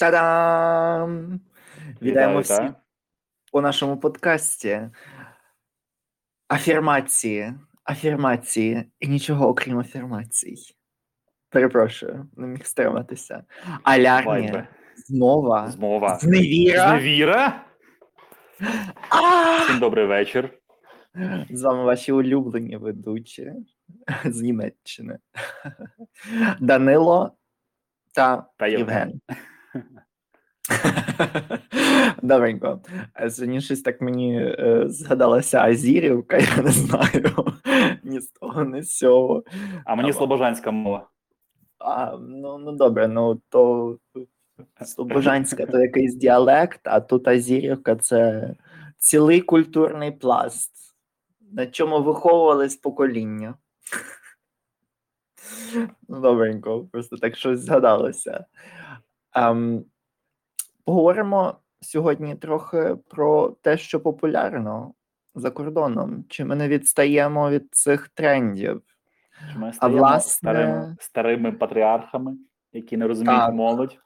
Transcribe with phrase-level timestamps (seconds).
[0.00, 1.40] Та-дам!
[2.02, 2.70] Вітаємо всіх
[3.52, 4.80] у нашому подкасті.
[6.48, 10.56] Афірмації, афірмації і нічого окрім афірмацій.
[11.48, 13.44] Перепрошую, не міг стриматися.
[14.26, 14.68] Вайбе.
[14.96, 16.18] змова, Змова.
[16.18, 16.88] зневіра.
[16.88, 17.64] Зневіра?
[19.64, 20.58] Всім добрий вечір.
[21.50, 23.52] З вами ваші улюблені ведучі
[24.24, 25.18] з Німеччини.
[26.60, 27.36] Данило
[28.56, 29.20] Та Євген.
[32.22, 32.80] Добренько.
[33.14, 37.34] А Сьогодні так мені е, згадалася Азірівка, я не знаю.
[38.02, 39.44] Ні з того, ні з цього.
[39.84, 41.08] А мені слобожанська мова.
[41.78, 43.98] А, ну, ну добре, ну то
[44.84, 48.50] Слобожанська то якийсь діалект, а тут Азірівка це
[48.98, 50.72] цілий культурний пласт,
[51.52, 53.54] на чому виховувались покоління.
[56.08, 58.44] Ну, добренько, просто так щось згадалося.
[59.34, 59.84] Ем,
[60.84, 64.94] поговоримо сьогодні трохи про те, що популярно
[65.34, 66.24] за кордоном.
[66.28, 68.82] Чи ми не відстаємо від цих трендів?
[69.52, 72.36] Чи Ми стаємо власне- старими, старими патріархами,
[72.72, 73.54] які не розуміють Так.
[73.54, 73.98] молодь,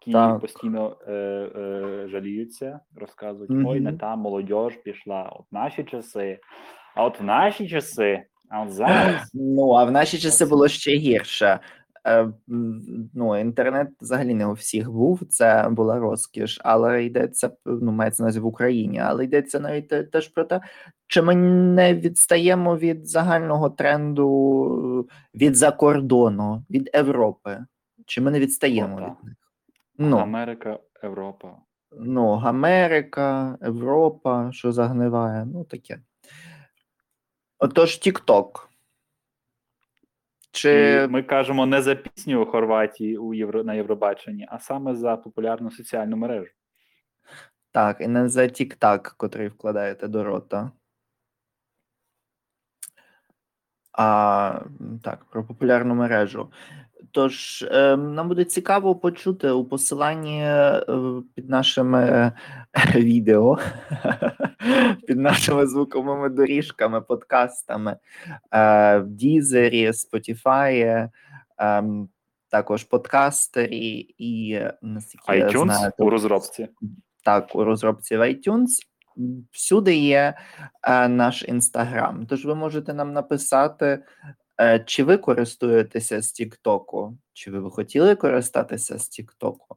[0.00, 0.40] які Так.
[0.40, 3.66] постійно е, е, жаліються, розказують: Мгм.
[3.66, 6.38] ой, не та молодь пішла, от наші часи,
[6.96, 9.30] а от в наші часи, а зараз.
[9.34, 11.60] Ну, а в наші часи було ще гірше.
[12.06, 12.28] Е,
[13.14, 18.40] Ну, інтернет взагалі не у всіх був, це була розкіш, але йдеться ну, мається на
[18.40, 20.60] в Україні, але йдеться навіть теж про те,
[21.06, 27.64] чи ми не відстаємо від загального тренду е, від закордону, від Європи,
[28.06, 29.36] чи ми не відстаємо О, від них?
[29.98, 31.48] Ну, Америка, Європа.
[31.98, 36.00] ну, Америка, Європа, що загниває, ну таке.
[37.58, 38.67] Отож, TikTok.
[40.58, 44.94] Чи І ми кажемо не за пісню у Хорватії у Євро, на Євробаченні, а саме
[44.94, 46.52] за популярну соціальну мережу.
[47.72, 50.70] Так, і не за тік-так, котрий вкладаєте до рота.
[53.92, 54.60] А
[55.04, 56.52] так, про популярну мережу.
[57.12, 60.82] Тож, е, нам буде цікаво почути у посиланні е,
[61.34, 62.32] під нашими е,
[62.94, 63.58] відео,
[65.06, 67.96] під нашими звуковими доріжками, подкастами
[68.52, 71.08] е, в Дізері, Spotify,
[71.58, 72.08] ем,
[72.48, 76.68] також подкастері і наскільки iTunes знаю, у розробці.
[77.24, 78.66] так, у розробці в iTunes.
[79.52, 80.34] Всюди є
[81.08, 82.26] наш інстаграм.
[82.26, 84.02] Тож ви можете нам написати,
[84.86, 89.76] чи ви користуєтеся з Тіктоку, чи ви б хотіли користатися з Тіктоку,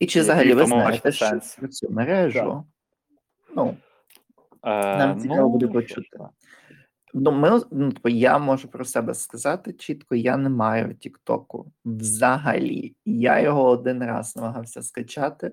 [0.00, 2.64] і чи взагалі ви знаєте що про цю мережу.
[3.56, 3.76] Ну,
[4.64, 6.18] Е, Нам цікаво буде почути.
[7.14, 12.96] ну, ми, ну, типу, я можу про себе сказати чітко, я не маю Тіктоку взагалі.
[13.04, 15.52] Я його один раз намагався скачати,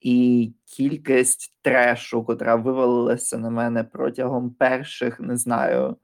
[0.00, 5.96] і кількість трешу, котра вивалилася на мене протягом перших, не знаю.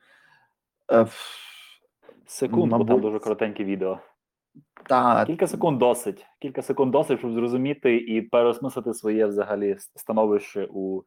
[2.32, 3.98] Секунд, бо там дуже коротеньке відео.
[4.88, 6.26] Та, Кілька секунд досить.
[6.41, 11.03] Кілька секунд досить, щоб зрозуміти і переосмислити своє взагалі становище у е,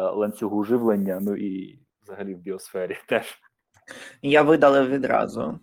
[0.00, 3.38] ланцюгу живлення, ну і взагалі в біосфері теж.
[4.22, 5.58] Я видалив відразу.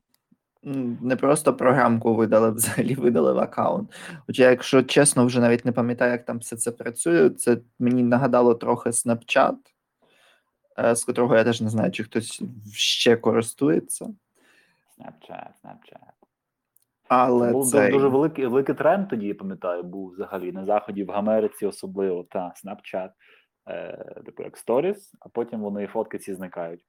[1.02, 3.94] Не просто програмку видалив, взагалі видалив аккаунт.
[4.28, 7.30] Хоча, якщо чесно, вже навіть не пам'ятаю, як там все це працює.
[7.30, 9.56] Це мені нагадало трохи Snapchat,
[10.80, 14.14] е, з котрого я теж не знаю, чи хтось ще користується.
[14.98, 16.14] Snapchat, Snapchat.
[17.08, 21.12] Але Був це дуже великий, великий тренд тоді, я пам'ятаю, був взагалі на заході в
[21.12, 23.10] Америці, особливо та Snapchat,
[23.70, 26.82] е, типу як Stories, а потім вони фотки ці зникають.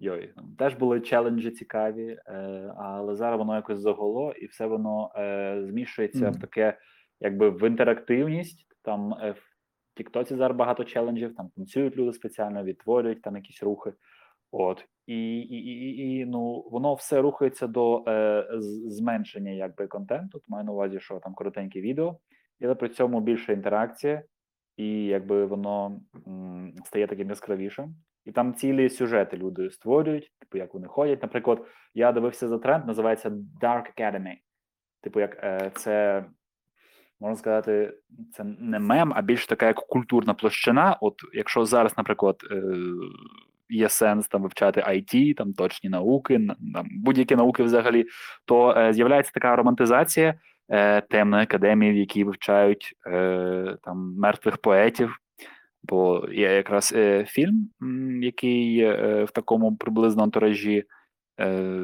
[0.00, 2.32] Йой, теж були челенджі цікаві, е,
[2.76, 6.78] але зараз воно якось заголо, і все воно е, змішується в таке,
[7.20, 8.66] якби в інтерактивність.
[8.82, 9.42] Там е, в
[9.96, 13.92] Тіктоці зараз багато челенджів, там танцюють люди спеціально, відтворюють там якісь рухи.
[14.50, 18.46] От і, і, і, і, ну воно все рухається до е,
[18.86, 20.42] зменшення якби контенту.
[20.48, 22.18] Маю на увазі, що там коротенькі відео,
[22.62, 24.22] але при цьому більше інтеракція,
[24.76, 27.94] і якби воно м, стає таким яскравішим.
[28.24, 31.22] І там цілі сюжети люди створюють, типу як вони ходять.
[31.22, 33.30] Наприклад, я дивився за тренд, називається
[33.62, 34.34] Dark Academy.
[35.00, 36.24] Типу, як е, це
[37.20, 37.98] можна сказати,
[38.32, 40.98] це не мем, а більш така як культурна площина.
[41.00, 42.62] От якщо зараз, наприклад, е,
[43.68, 46.40] є сенс там вивчати IT, там точні науки,
[46.74, 48.06] там, будь-які науки взагалі,
[48.44, 50.34] то е, з'являється така романтизація
[50.68, 55.18] е, темної академії, в якій вивчають е, там мертвих поетів.
[55.82, 57.70] Бо є якраз е, фільм,
[58.22, 60.84] який е, в такому приблизно антуражі
[61.40, 61.82] е,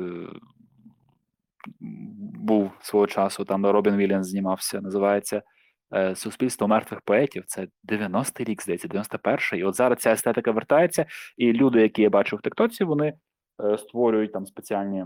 [2.34, 5.42] був свого часу, там Робін Вільямс знімався, називається
[6.14, 7.44] суспільство мертвих поетів.
[7.46, 9.58] Це 90-й рік, здається, 91-й.
[9.58, 11.06] І от зараз ця естетика вертається,
[11.36, 13.14] і люди, які я бачу в Тиктоці, вони
[13.64, 15.04] е, створюють там спеціальні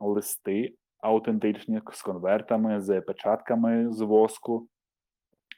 [0.00, 4.68] листи аутентичні з конвертами, з печатками з воску.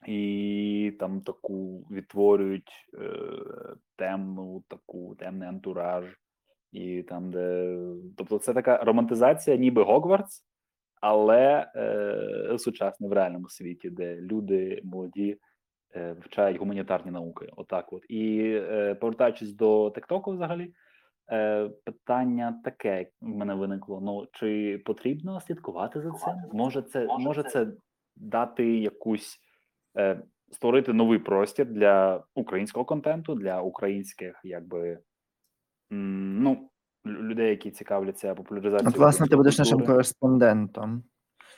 [0.06, 3.10] І там таку відтворюють е,
[3.96, 6.04] темну, таку темний антураж,
[6.72, 7.76] і там, де.
[8.16, 10.44] Тобто, це така романтизація, ніби Гогвартс,
[11.00, 15.38] але е, сучасне в реальному світі, де люди молоді
[15.94, 17.48] е, вивчають гуманітарні науки.
[17.56, 20.72] Отак, от і е, повертаючись до Тиктоку, взагалі,
[21.32, 26.34] е, питання таке в мене виникло: ну чи потрібно слідкувати за цим?
[26.52, 27.66] Може, це може це
[28.16, 29.38] дати якусь
[29.98, 34.98] е, створити новий простір для українського контенту, для українських, якби
[35.90, 36.70] ну.
[37.06, 38.90] Лю- Людей, які цікавляться популяризацією.
[38.90, 41.02] От, власне, ти будеш нашим кореспондентом.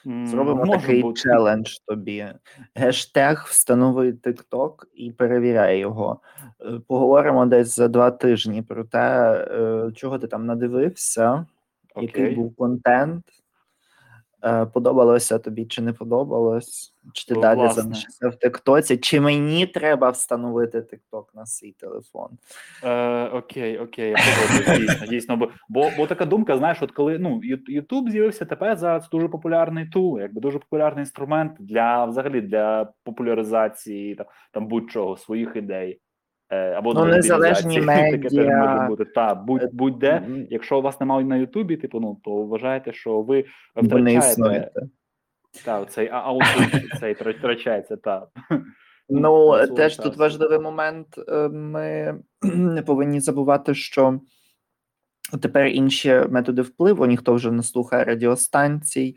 [0.04, 1.20] Зробимо може такий бути.
[1.20, 2.26] челендж тобі.
[2.74, 6.20] Гештег встанови TikTok і перевіряй його.
[6.60, 11.46] Е, Поговоримо десь за два тижні про те, е, чого ти там надивився,
[11.96, 13.24] який був контент.
[14.44, 16.94] Е, Подобалося тобі чи не подобалось?
[17.12, 17.82] Чи ти Ну, далі власне.
[17.82, 18.96] залишишся в Тиктоці?
[18.96, 22.28] Чи мені треба встановити Тикток на свій телефон?
[22.84, 24.14] Е, окей, окей,
[24.78, 25.36] дійсно, дійсно.
[25.36, 29.86] Бо, бо, бо така думка, знаєш, от коли ну Ютуб з'явився тепер зараз дуже популярний
[29.88, 36.00] тул, якби дуже популярний інструмент для взагалі для популяризації там, там будь-чого, своїх ідей.
[36.52, 38.58] Е, або Ну, незалежні медіа.
[38.58, 39.04] може бути.
[39.04, 40.10] Та, будь, будь-де.
[40.16, 43.44] М, Якщо у вас немає на Ютубі, типу, ну то вважаєте, що ви
[43.76, 44.82] втрачаєте
[45.64, 46.50] та, цей а- аутизм,
[47.00, 48.26] цей втра- втрачається, та.
[49.08, 51.06] Ну, теж тут важливий момент.
[51.28, 52.14] е, Ми
[52.54, 54.20] не повинні забувати, що
[55.42, 59.16] тепер інші методи впливу, ніхто вже не слухає радіостанцій.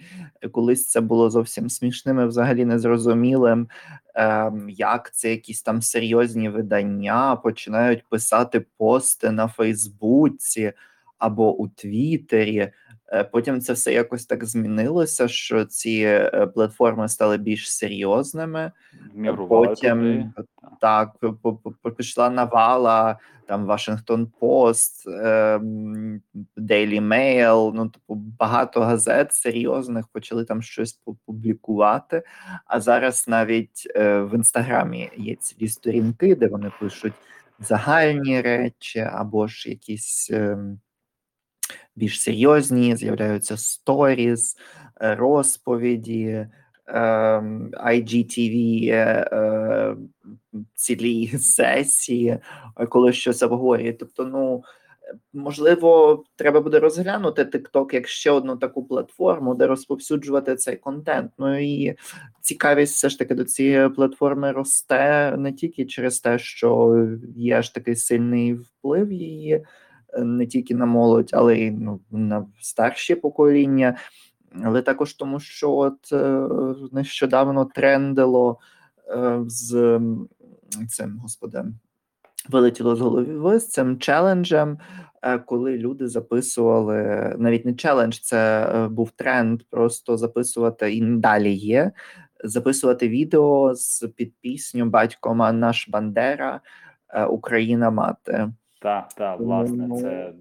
[0.52, 3.68] Колись це було зовсім смішним і взагалі незрозумілим,
[4.70, 10.74] як це якісь там серйозні видання починають писати пости на Фейсбуці
[11.24, 12.72] або у Твіттері.
[13.14, 18.72] Е, Потім це все якось так змінилося, що ці е, платформи стали більш серйозними.
[19.14, 20.00] Мігрували Потім
[20.36, 20.48] туди.
[20.82, 21.12] так
[21.98, 26.22] пішла навала, там Вашингтон Пост, ем,
[26.58, 32.24] Daily Mail, ну типу багато газет серйозних почали там щось пу- публікувати.
[32.66, 37.14] А зараз навіть е, в інстаграмі є цілі сторінки, де вони пишуть
[37.60, 40.32] загальні речі або ж якісь.
[41.96, 44.58] Більш серйозні, з'являються сторіс,
[45.02, 46.48] е, розповіді,
[46.88, 49.96] ем, IGTV, е, е,
[50.76, 52.40] цілі сесії,
[52.78, 53.94] е, коли щось обговорює.
[53.94, 54.64] Тобто, ну
[55.04, 61.32] е, можливо, треба буде розглянути TikTok як ще одну таку платформу, де розповсюджувати цей контент.
[61.38, 61.96] Ну і
[62.42, 66.98] цікавість все ж таки до цієї платформи росте не тільки через те, що
[67.36, 69.64] є ж такий сильний вплив її е,
[70.18, 73.98] не тільки на молодь, але й ну, на старші покоління,
[74.64, 76.48] але також тому, що от е,
[76.92, 78.60] нещодавно трендило
[79.08, 80.00] е, з
[80.90, 81.64] цим господи.
[82.50, 84.78] Вилетіло з голови з цим челенджем,
[85.22, 91.92] е, коли люди записували навіть не челендж, це був тренд, просто записувати і далі є.
[92.44, 96.62] Записувати відео з під пісню Батько наш Бандера,
[97.30, 98.50] Україна мати.
[98.84, 100.34] Так, так, власне, Ну, це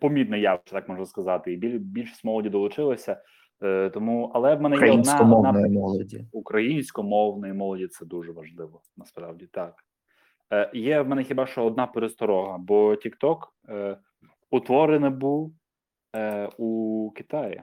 [0.00, 1.52] помітне явище, так можна сказати.
[1.52, 3.22] І біль, більшість молоді долучилося.
[3.62, 6.26] Е, тому, але в мене є одна, молоді.
[6.32, 9.74] українськомовної молоді це дуже важливо, насправді так.
[10.52, 13.96] Е, є в мене хіба що одна пересторога, бо TikTok е,
[14.50, 15.52] утворений був
[16.16, 17.62] е, у Китаї.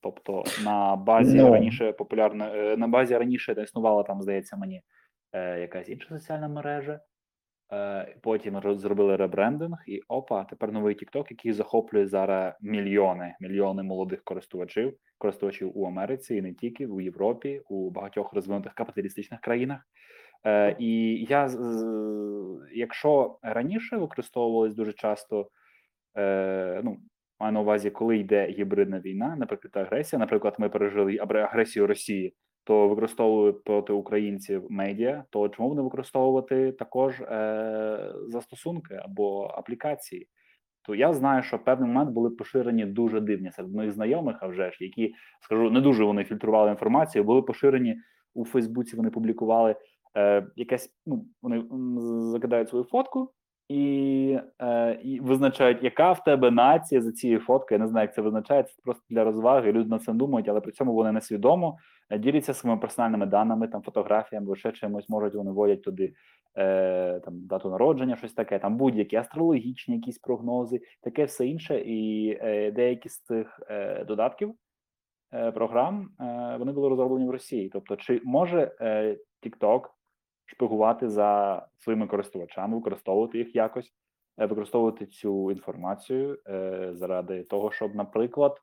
[0.00, 1.50] Тобто на базі Ну.
[1.52, 4.82] раніше популярна, е, на базі раніше існувала там, здається, мені
[5.32, 7.00] е, якась інша соціальна мережа.
[7.72, 14.24] Е, потім зробили ребрендинг, і опа, тепер новий TikTok, який захоплює зараз мільйони, мільйони молодих
[14.24, 19.80] користувачів, користувачів у Америці і не тільки у Європі, у багатьох розвинутих капіталістичних країнах.
[20.44, 21.48] Е, і я
[22.74, 25.50] якщо раніше використовувались дуже часто,
[26.18, 26.96] е, ну
[27.40, 30.20] маю на увазі, коли йде гібридна війна, наприклад, агресія.
[30.20, 32.34] Наприклад, ми пережили агресію Росії,
[32.68, 35.24] то використовували проти українців медіа.
[35.30, 40.28] То чому б не використовувати також е, застосунки або аплікації?
[40.82, 44.46] То я знаю, що в певний момент були поширені дуже дивні серед моїх знайомих, а
[44.46, 47.24] вже ж які скажу, не дуже вони фільтрували інформацію.
[47.24, 47.96] Були поширені
[48.34, 48.96] у Фейсбуці.
[48.96, 49.76] Вони публікували
[50.16, 50.90] е, якесь.
[51.06, 51.64] Ну вони
[52.32, 53.32] закидають свою фотку
[53.68, 57.78] і е, і визначають, яка в тебе нація за цією фоткою.
[57.78, 58.74] Я не знаю, як це визначається.
[58.76, 59.72] Це просто для розваги.
[59.72, 61.78] Люди на це думають, але при цьому вони несвідомо
[62.10, 66.12] е, діляться своїми персональними даними, там фотографіями, ще чимось можуть вони вводять туди
[66.56, 71.80] е, там дату народження, щось таке, там будь-які астрологічні якісь прогнози, таке все інше.
[71.80, 74.54] І е, деякі з цих е, додатків
[75.34, 77.70] е, програм е, вони були розроблені в Росії.
[77.72, 78.72] Тобто, чи може
[79.42, 79.80] TikTok
[80.48, 83.92] шпигувати за своїми користувачами, використовувати їх якось,
[84.38, 88.60] е, використовувати цю інформацію е, заради того, щоб, наприклад,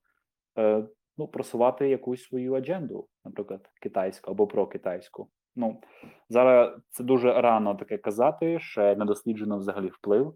[0.58, 0.86] е,
[1.18, 5.30] ну, просувати якусь свою адженду, наприклад, китайську або прокитайську.
[5.56, 5.82] Ну
[6.30, 10.36] зараз це дуже рано таке казати, ще не досліджено взагалі вплив.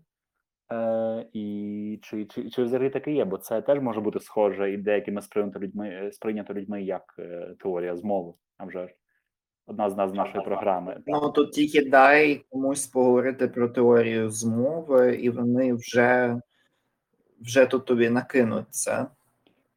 [0.71, 3.25] Е, І чи чи, чи взагалі таке є?
[3.25, 7.95] Бо це теж може бути схоже і деякими сприйнято людьми сприйнято людьми як е, теорія
[7.95, 8.93] змови, а вже ж
[9.69, 10.97] одна з нас нашої програми.
[11.07, 16.41] Ну тут тільки дай комусь поговорити про теорію змови, і вони вже
[17.41, 19.07] вже тут тобі накинуться.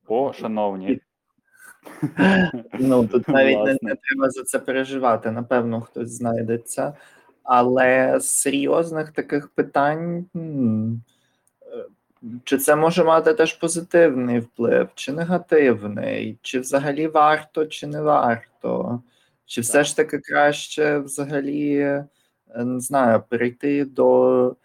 [0.07, 1.01] О, шановні.
[2.79, 5.31] Ну тут навіть не, не треба за це переживати.
[5.31, 6.93] Напевно, хтось знайдеться.
[7.43, 10.27] Але з серйозних таких питань.
[12.45, 19.03] Чи це може мати теж позитивний вплив, чи негативний, чи взагалі варто, чи не варто?
[19.53, 22.07] Чи все ж таки краще взагалі е,
[22.57, 24.57] не знаю, перейти до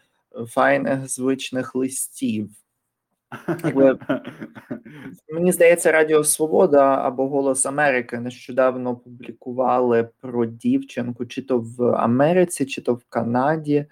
[0.47, 2.49] файних звичних листів?
[5.33, 12.65] Мені здається, Радіо Свобода або Голос Америки нещодавно публікували про дівчинку, чи то в Америці,
[12.65, 13.85] чи то в Канаді,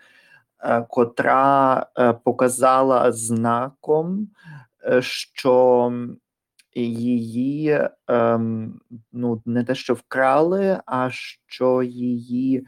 [0.60, 4.28] е, котра е, показала знаком,
[5.00, 5.92] що
[6.84, 8.80] її ем,
[9.14, 12.68] ну не те, що вкрали, а що її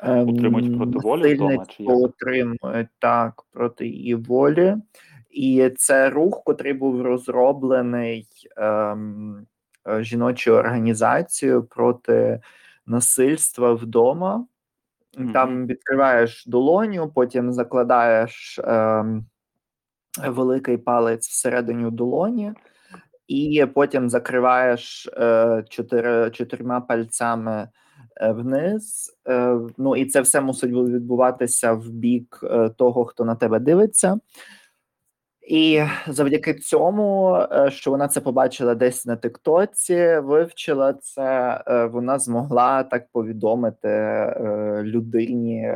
[0.00, 4.76] ем, Утримують проти волі вдома, чи отримують так проти її волі.
[5.30, 9.46] І це рух, котрий був розроблений ем,
[10.00, 12.40] жіночою організацією проти
[12.86, 14.46] насильства вдома.
[15.18, 15.32] Mm-hmm.
[15.32, 19.26] Там відкриваєш долоню, потім закладаєш ем,
[20.26, 22.52] великий палець всередині долоні,
[23.28, 27.68] і потім закриваєш е, чотири, чотирма пальцями
[28.16, 29.12] е, вниз.
[29.28, 32.44] Е, ну і це все мусить відбуватися в бік
[32.76, 34.18] того, хто на тебе дивиться.
[35.48, 41.60] І завдяки цьому, що вона це побачила десь на Тиктоці, вивчила це,
[41.92, 43.88] вона змогла так повідомити
[44.82, 45.74] людині,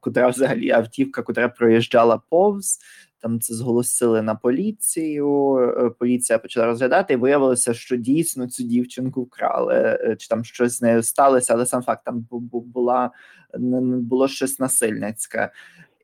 [0.00, 2.78] котра взагалі автівка, котра проїжджала повз,
[3.20, 5.56] там це зголосили на поліцію.
[5.56, 10.78] Е, поліція почала розглядати, і виявилося, що дійсно цю дівчинку вкрали, е, чи там щось
[10.78, 13.10] з нею сталося, але сам факт там була
[13.58, 15.50] було щось насильницьке.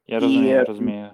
[0.06, 1.11] Я розумію, я розумію.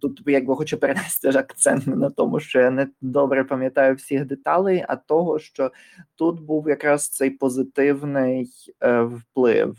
[0.00, 4.96] Тут якби хочу перенести акцент на тому, що я не добре пам'ятаю всіх деталей, а
[4.96, 5.72] того, що
[6.14, 9.76] тут був якраз цей позитивний е, вплив.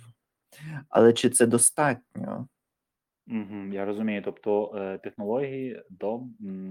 [0.89, 2.48] Але чи це достатньо?
[3.72, 4.22] Я розумію.
[4.25, 6.20] Тобто е, технології до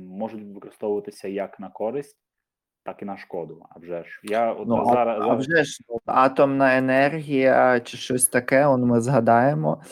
[0.09, 2.17] можуть використовуватися як на користь,
[2.85, 3.67] так і на шкоду.
[3.71, 8.27] А вже ж я от ну, зараз а, а вже ж атомна енергія чи щось
[8.27, 8.67] таке.
[8.67, 9.83] Он ми згадаємо.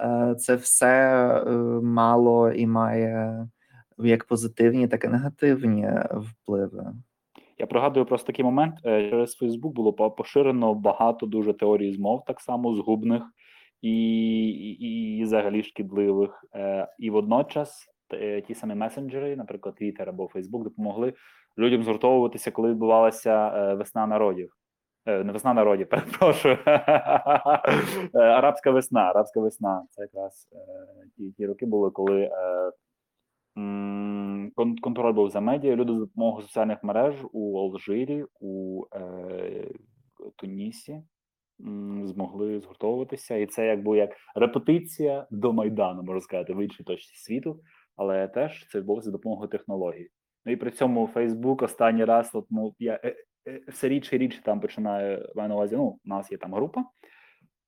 [0.00, 1.50] Е, це все е,
[1.82, 3.48] мало і має
[3.98, 6.92] як позитивні, так і негативні впливи.
[7.58, 8.74] Я пригадую просто такий момент.
[8.82, 13.22] Через Фейсбук було поширено багато дуже теорій змов, так само згубних
[13.82, 16.44] і і, і взагалі шкідливих.
[16.54, 21.14] Е, І водночас е, ті самі месенджери, наприклад, Twitter або Facebook, допомогли
[21.58, 24.56] людям згуртовуватися, коли відбувалася е, весна народів.
[25.06, 26.58] Не весна народів, перепрошую.
[28.14, 29.00] Арабська весна.
[29.00, 29.84] Арабська весна.
[29.90, 30.48] Це якраз
[31.16, 32.30] ті, ті роки були, коли.
[34.82, 38.82] Контроль був за медіа, люди за допомогою соціальних мереж у Алжирі, у
[40.36, 41.02] Тунісі,
[42.04, 47.60] змогли згуртовуватися, і це якби як репетиція до майдану, можна сказати, в іншій точці світу,
[47.96, 50.08] але теж це відбулося за допомогою технологій.
[50.44, 53.16] Ну і при цьому Фейсбук останній раз, от, ну я е,
[53.48, 55.76] е, все рідше і рідше там починаю маю на увазі.
[55.76, 56.84] Ну, у нас є там група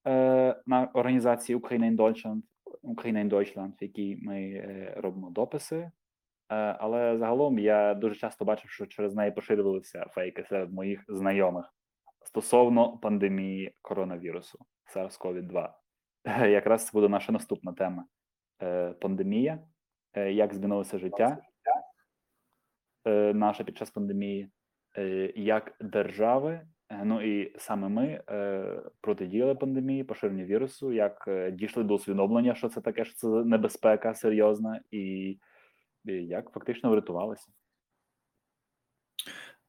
[0.07, 2.41] е, на організації Ukraine in Deutschland,
[2.83, 5.75] Ukraine in Deutschland, в якій ми е, робимо дописи.
[5.75, 5.91] Е,
[6.79, 11.73] але загалом я дуже часто бачив, що через неї поширювалися фейки серед моїх знайомих
[12.23, 14.59] стосовно пандемії коронавірусу
[14.95, 15.69] SARS-CoV-2.
[16.49, 18.05] Якраз це буде наша наступна тема:
[18.61, 19.59] е, пандемія,
[20.13, 21.37] е, як змінилося життя
[23.07, 24.49] е, наше під час пандемії,
[25.35, 26.61] як держави
[26.93, 32.55] Е, ну і саме ми е, протидіяли пандемії, поширенню вірусу, як е, дійшли до усвідомлення,
[32.55, 35.37] що це таке, що це небезпека серйозна, і
[36.05, 37.47] як фактично врятувалися.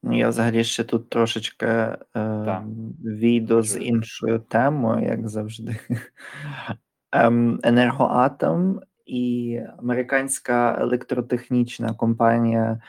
[0.06, 1.98] Ну, я взагалі ще тут трошечки е,
[3.04, 5.76] війду з іншою темою, як завжди.
[7.12, 12.80] Ем, Енергоатом і американська електротехнічна компанія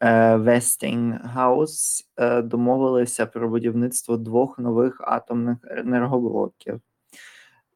[0.00, 6.80] е, Westinghouse е, домовилися про будівництво двох нових атомних енергоблоків.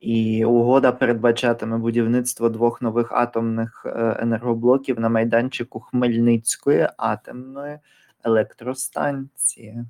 [0.01, 7.79] І угода передбачатиме будівництво двох нових атомних е, енергоблоків на майданчику Хмельницької атомної
[8.25, 9.85] електростанції.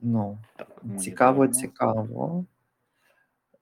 [0.00, 0.38] Ну,
[0.98, 2.44] цікаво, цікаво.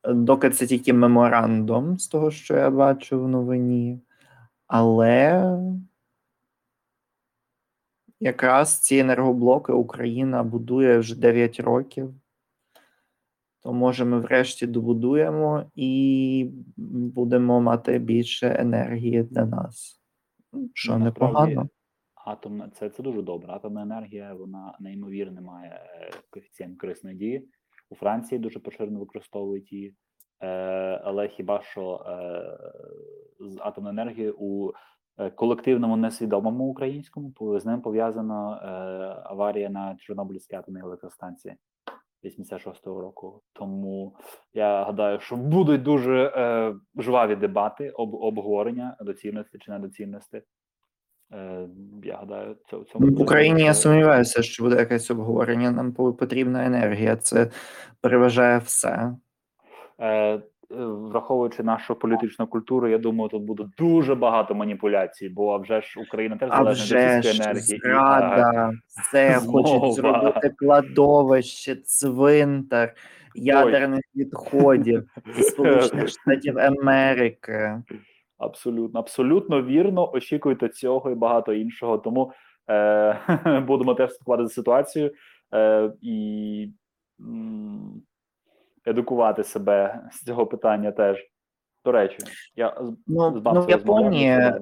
[0.05, 4.01] Доки це тільки меморандум з того, що я бачу в новині,
[4.67, 5.53] але
[8.21, 12.15] якраз ці енергоблоки Україна будує вже 9 років,
[13.61, 20.01] то може ми врешті добудуємо і будемо мати більше енергії для нас.
[20.75, 21.69] Що ну, непогано.
[22.29, 23.53] Атомна це це дуже добре.
[23.53, 27.49] Атомна енергія вона неймовірно має е, коефіцієнт корисної дії.
[27.91, 29.95] У Франції дуже поширено використовують її,
[30.41, 30.49] е,
[31.05, 32.59] але хіба що е,
[33.41, 34.73] з атомної енергії у
[35.35, 38.61] колективному несвідомому українському з ним пов'язана
[39.25, 41.55] аварія на Чорнобильській атомній електростанції
[42.25, 43.43] 86-го року.
[43.53, 44.17] Тому
[44.55, 46.33] я гадаю, що будуть дуже
[46.99, 50.43] жваві дебати, об обговорення доцільності чи недоцільності.
[51.33, 51.69] Е,
[52.05, 53.63] я гадаю, це в цьому в Україні.
[53.63, 55.71] Я сумніваюся, що буде якесь обговорення.
[55.71, 57.17] Нам потрібна енергія.
[57.17, 57.51] Це
[58.01, 59.13] переважає все.
[60.01, 66.01] Е, враховуючи нашу політичну культуру, я думаю, тут буде дуже багато маніпуляцій, бо вже ж
[66.01, 67.81] Україна теж залежна від енергії.
[67.83, 72.95] Зрада, все хочуть зробити кладовище, цвинтар
[73.35, 75.05] ядерних відходів
[75.37, 77.83] зі Сполучених Штатів Америки.
[78.39, 80.13] Абсолютно, абсолютно вірно.
[80.13, 81.99] Очікуйте цього і багато іншого.
[81.99, 82.33] Тому
[82.71, 85.13] е, будемо теж слідкувати за ситуацію
[85.55, 86.71] е, і
[87.21, 88.03] м,
[88.87, 91.27] едукувати себе з цього питання теж.
[91.85, 92.17] До речі,
[92.57, 94.53] я ну, ну в Японії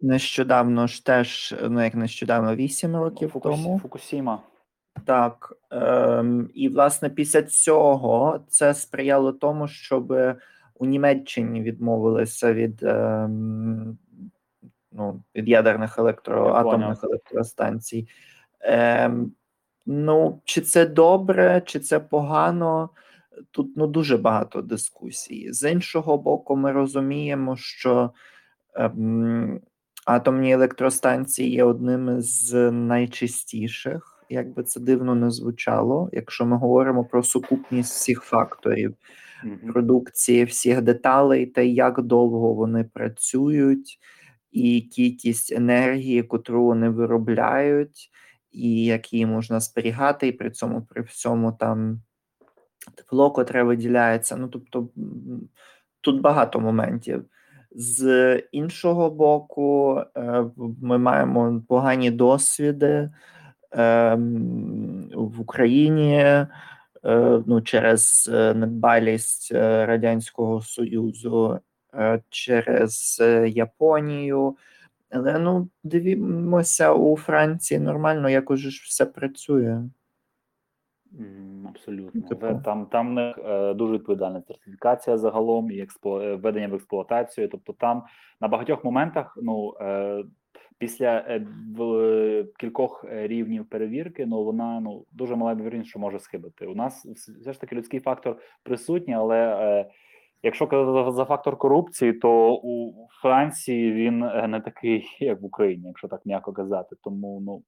[0.00, 3.78] нещодавно ж теж, ну як нещодавно, 8 років Фукус, тому.
[3.78, 4.42] Фукусіма.
[5.06, 10.14] Так, е, і власне після цього це сприяло тому, щоб
[10.82, 13.28] у Німеччині відмовилися від е,
[14.92, 18.08] ну, від ядерних електроатомних електростанцій.
[18.62, 19.10] Е,
[19.86, 22.90] Ну, чи це добре, чи це погано?
[23.50, 25.52] Тут ну дуже багато дискусій.
[25.52, 28.10] З іншого боку, ми розуміємо, що
[28.74, 29.60] ем,
[30.04, 37.04] атомні електростанції є одним з найчистіших, як би це дивно не звучало, якщо ми говоримо
[37.04, 38.94] про сукупність всіх факторів
[39.72, 43.98] продукції, всіх деталей, та як довго вони працюють,
[44.52, 48.10] і кількість енергії, котру вони виробляють,
[48.52, 52.02] і як її можна зберігати, і при цьому при всьому там
[52.94, 54.36] тепло, котре виділяється.
[54.36, 54.88] Ну тобто
[56.00, 57.24] тут багато моментів.
[57.74, 60.44] З іншого боку, е,
[60.82, 63.10] ми маємо погані досвіди
[65.14, 66.46] в Україні.
[67.04, 71.60] Е, ну, через е, недбалість е, Радянського Союзу,
[72.28, 74.56] через Японію.
[75.10, 79.82] Але ну, дивімося, у Франції нормально якось ж все працює.
[81.68, 82.20] Абсолютно.
[82.22, 82.60] Типу.
[82.64, 83.34] Там там не
[83.76, 86.36] дуже відповідальна сертифікація загалом і експло...
[86.36, 87.48] введення в експлуатацію.
[87.48, 88.02] Тобто там
[88.40, 89.74] на багатьох моментах ну,
[90.82, 96.18] після е, в, кількох е, рівнів перевірки, ну вона ну дуже мала ймовірність, що може
[96.18, 96.66] схибити.
[96.66, 97.06] У нас
[97.40, 99.90] все ж таки людський фактор присутній, але е,
[100.42, 105.86] якщо казати за фактор корупції, то у Франції він е, не такий, як в Україні,
[105.86, 106.96] якщо так м'яко казати.
[107.02, 107.62] Тому ну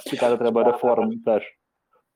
[0.10, 1.42] чекати треба реформ теж.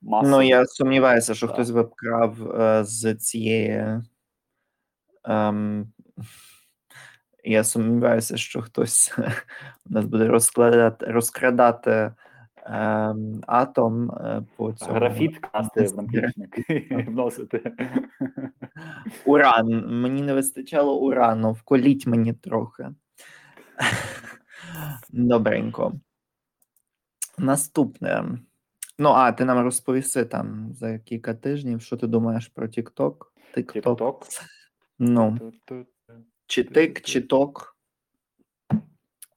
[0.02, 0.36] Масово.
[0.36, 1.54] Ну я сумніваюся, що так.
[1.54, 4.02] хтось вкрав е, з цієї.
[5.24, 5.92] Ем,
[7.44, 9.14] я сумніваюся, що хтось
[9.90, 12.14] у нас буде розкладати, розкрадати е,
[13.46, 14.94] атом е, по цьому.
[14.94, 16.58] Графіт класти в наплічник
[17.08, 17.72] вносити.
[19.24, 20.00] Уран.
[20.00, 22.88] Мені не вистачало урану, вколіть мені трохи.
[25.10, 25.92] Добренько.
[27.38, 28.24] Наступне.
[28.98, 33.14] Ну, а, ти нам розповіси там за кілька тижнів, що ти думаєш про TikTok?
[33.56, 34.14] TikTok?
[34.98, 35.52] Ну.
[36.50, 37.76] Чи тик, чи ток.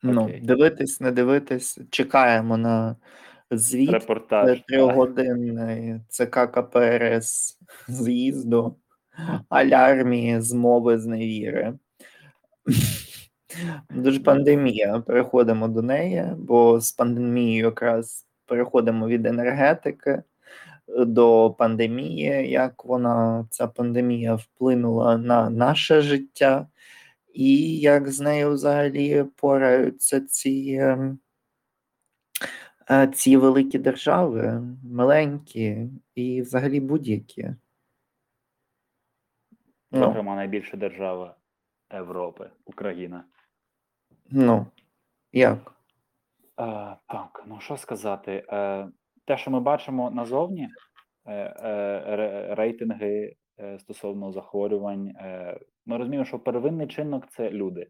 [0.04, 1.80] Ну, дивитись, не дивитись.
[1.90, 2.96] Чекаємо на
[3.52, 4.62] звіт Репортаж.
[4.68, 8.76] трьохгодинний ЦК КПРС з'їзду
[9.50, 11.74] алярмії змови з невіри.
[13.90, 15.00] Дуже пандемія.
[15.00, 20.24] Переходимо до неї, бо з пандемією якраз переходимо від енергетики
[20.88, 26.68] до пандемії, як вона ця пандемія вплинула на наше життя,
[27.34, 31.20] і як з нею взагалі пораються ці ем,
[32.92, 37.56] е, ці великі держави, маленькі і взагалі будь-які.
[39.92, 41.36] Ну, Зокрема, найбільша держава
[41.94, 43.24] Європи, Україна.
[44.30, 44.66] ну,
[45.32, 45.76] як?
[46.60, 48.46] Е, так, ну що сказати?
[48.50, 48.88] Е,
[49.26, 50.70] те, що ми бачимо назовні,
[51.26, 53.36] е, е, рейтинги
[53.80, 57.88] стосовно захворювань, е, ми розуміємо, що первинний чинник це люди.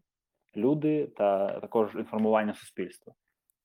[0.56, 3.14] Люди та також інформування суспільства.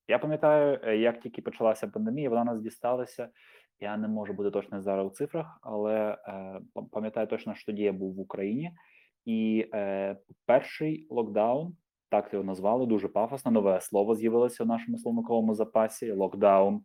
[0.08, 3.28] Я пам'ятаю, е, як тільки почалася пандемія, вона нас дісталася.
[3.80, 6.60] Я не можу бути точно зараз у цифрах, але е,
[6.92, 8.72] пам'ятаю точно, що тоді я був в Україні,
[9.24, 11.76] і е, перший локдаун,
[12.08, 13.50] так його назвали, дуже пафосно.
[13.50, 16.12] Нове слово з'явилося в нашому словниковому запасі.
[16.12, 16.84] Локдаун.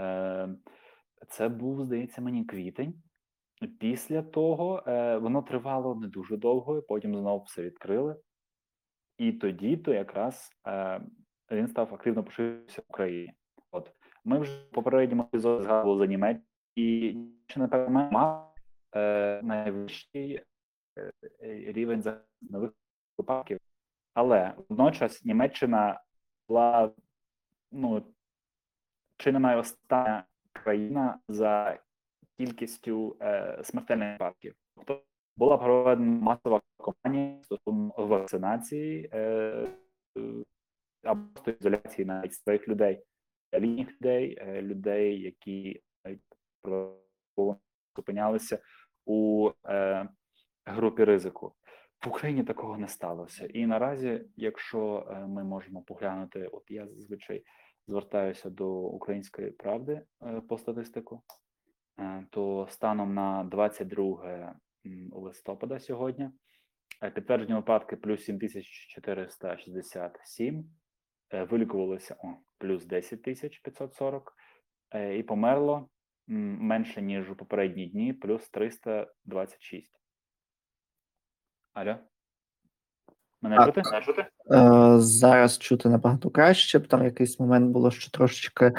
[0.00, 0.48] Е,
[1.28, 2.94] це був, здається, мені квітень.
[3.80, 8.16] Після того е, воно тривало не дуже довго, потім знову все відкрили.
[9.18, 11.00] І тоді то якраз е,
[11.50, 13.32] він став активно поширився в Україні.
[13.70, 13.92] От
[14.24, 18.42] ми вже попередньому епізоді згадували за Німеччину, і Німеччина, напевно, має
[18.96, 20.42] е, найвищий
[20.98, 21.12] е,
[21.72, 22.72] рівень за нових
[23.18, 23.58] випадків.
[24.14, 26.00] Але водночас Німеччина
[26.48, 26.92] була
[27.72, 28.14] ну,
[29.16, 31.78] чи не найостання країна за
[32.38, 34.54] кількістю е, смертельних випадків.
[34.76, 35.02] Тобто
[35.36, 40.44] була проведена масова кампанія стосовно вакцинації е, е,
[41.02, 43.02] або ізоляції навіть своїх людей,
[43.54, 45.82] літніх людей, е, людей, які
[47.96, 48.58] зупинялися
[49.06, 50.08] у е,
[50.64, 51.54] групі ризику.
[52.04, 53.46] В Україні такого не сталося.
[53.46, 57.44] І наразі, якщо е, ми можемо поглянути, от я зазвичай
[57.88, 61.22] звертаюся до української правди е, по статистику,
[62.30, 64.54] то станом на 22
[64.86, 66.30] м, листопада сьогодні
[67.02, 70.70] е, підтверджені випадки плюс 7467,
[71.30, 72.28] е, вилікувалося о,
[72.58, 74.36] плюс 10540,
[74.90, 75.88] е, і померло
[76.26, 80.00] менше, ніж у попередні дні, плюс 326.
[81.72, 81.96] Алло?
[83.44, 83.66] Мене Так.
[83.66, 83.82] чути?
[83.92, 84.26] Мене чути?
[84.50, 88.72] Е, зараз чути набагато краще, там якийсь момент було, що трошечки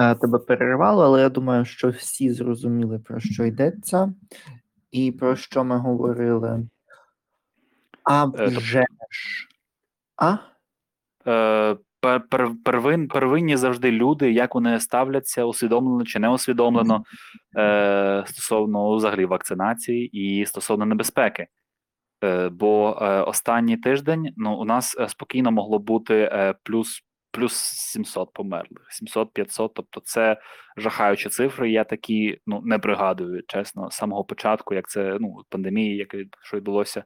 [0.00, 4.12] е, тебе перервало, але я думаю, що всі зрозуміли, про що йдеться,
[4.90, 6.66] і про що ми говорили.
[8.04, 9.48] А Е, вже ж.
[10.16, 10.36] А?
[11.26, 17.04] Е, пер, пер, первин, первинні завжди люди, як вони ставляться, усвідомлено чи не усвідомлено
[17.56, 21.46] е, стосовно взагалі вакцинації і стосовно небезпеки.
[22.24, 28.32] Е, бо е, останній тиждень ну, у нас е, спокійно могло бути плюс, плюс 700
[28.32, 30.40] померлих, 700-500, тобто це
[30.76, 31.70] жахаючі цифри.
[31.70, 36.56] Я такі ну, не пригадую, чесно, з самого початку, як це ну, пандемії, як що
[36.56, 37.04] відбулося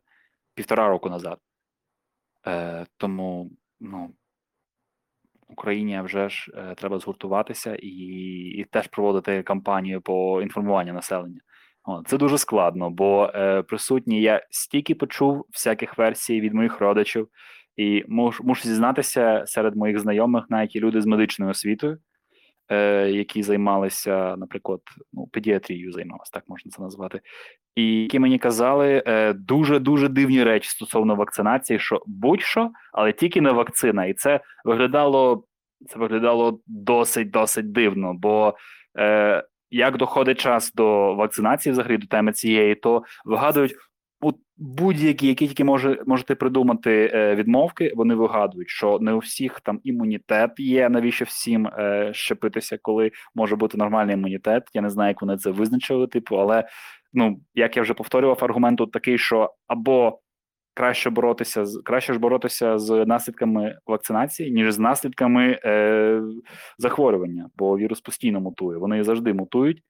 [0.54, 1.38] півтора року назад.
[2.46, 3.50] Е, тому
[3.80, 4.14] ну,
[5.48, 7.88] Україні вже ж треба згуртуватися і,
[8.58, 11.40] і теж проводити кампанію по інформуванню населення.
[12.06, 17.28] Це дуже складно, бо е, присутні я стільки почув всяких версій від моїх родичів,
[17.76, 21.98] і муш, мушу зізнатися серед моїх знайомих, навіть і люди з медичною освітою,
[22.68, 24.80] е, які займалися, наприклад,
[25.12, 27.20] ну, педіатрією займалися, так можна це назвати,
[27.74, 33.40] і які мені казали е, дуже дуже дивні речі стосовно вакцинації, що будь-що, але тільки
[33.40, 34.06] не вакцина.
[34.06, 35.44] І це виглядало
[35.88, 38.14] це виглядало досить досить дивно.
[38.14, 38.54] Бо
[38.98, 43.74] е, як доходить час до вакцинації, взагалі до теми цієї, то вигадують
[44.56, 47.92] будь-які, які тільки може можете придумати е, відмовки.
[47.96, 50.88] Вони вигадують, що не у всіх там імунітет є.
[50.88, 54.62] Навіщо всім е, щепитися, коли може бути нормальний імунітет?
[54.74, 56.68] Я не знаю, як вони це визначили, типу, але
[57.12, 60.20] ну як я вже повторював, аргумент тут такий, що або
[60.74, 66.22] краще боротися з краще ж боротися з наслідками вакцинації, ніж з наслідками е,
[66.78, 68.78] захворювання, бо вірус постійно мутує.
[68.78, 69.82] Вони завжди мутують,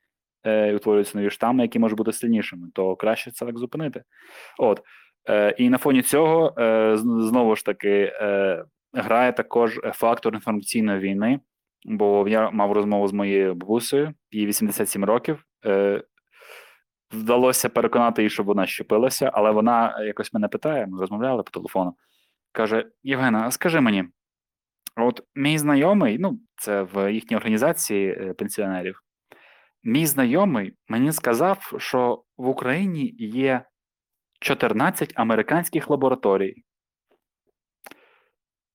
[0.46, 2.68] е, і утворюються нові штами, які можуть бути сильнішими.
[2.74, 4.02] То краще це так зупинити.
[4.58, 4.80] От
[5.28, 11.40] е, і на фоні цього е, знову ж таки е, грає також фактор інформаційної війни.
[11.84, 15.44] Бо я мав розмову з моєю бабусею, їй 87 років.
[15.66, 16.02] Е,
[17.12, 21.94] вдалося переконати її, щоб вона щепилася, але вона якось мене питає, ми розмовляли по телефону.
[22.52, 24.04] Каже: Євгена, а скажи мені,
[24.96, 29.02] От мій знайомий, ну, це в їхній організації е, пенсіонерів.
[29.82, 33.64] Мій знайомий мені сказав, що в Україні є
[34.40, 36.64] 14 американських лабораторій.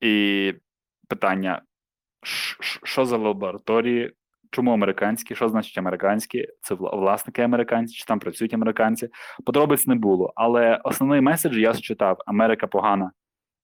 [0.02, 0.54] І
[1.08, 1.62] питання:
[2.84, 4.14] що за лабораторії?
[4.52, 5.36] Чому американські?
[5.36, 6.48] Що значить американські?
[6.62, 9.10] Це власники американці, чи там працюють американці?
[9.46, 10.34] Подробиць не було.
[10.36, 13.12] Але основний меседж я считав: Америка погана.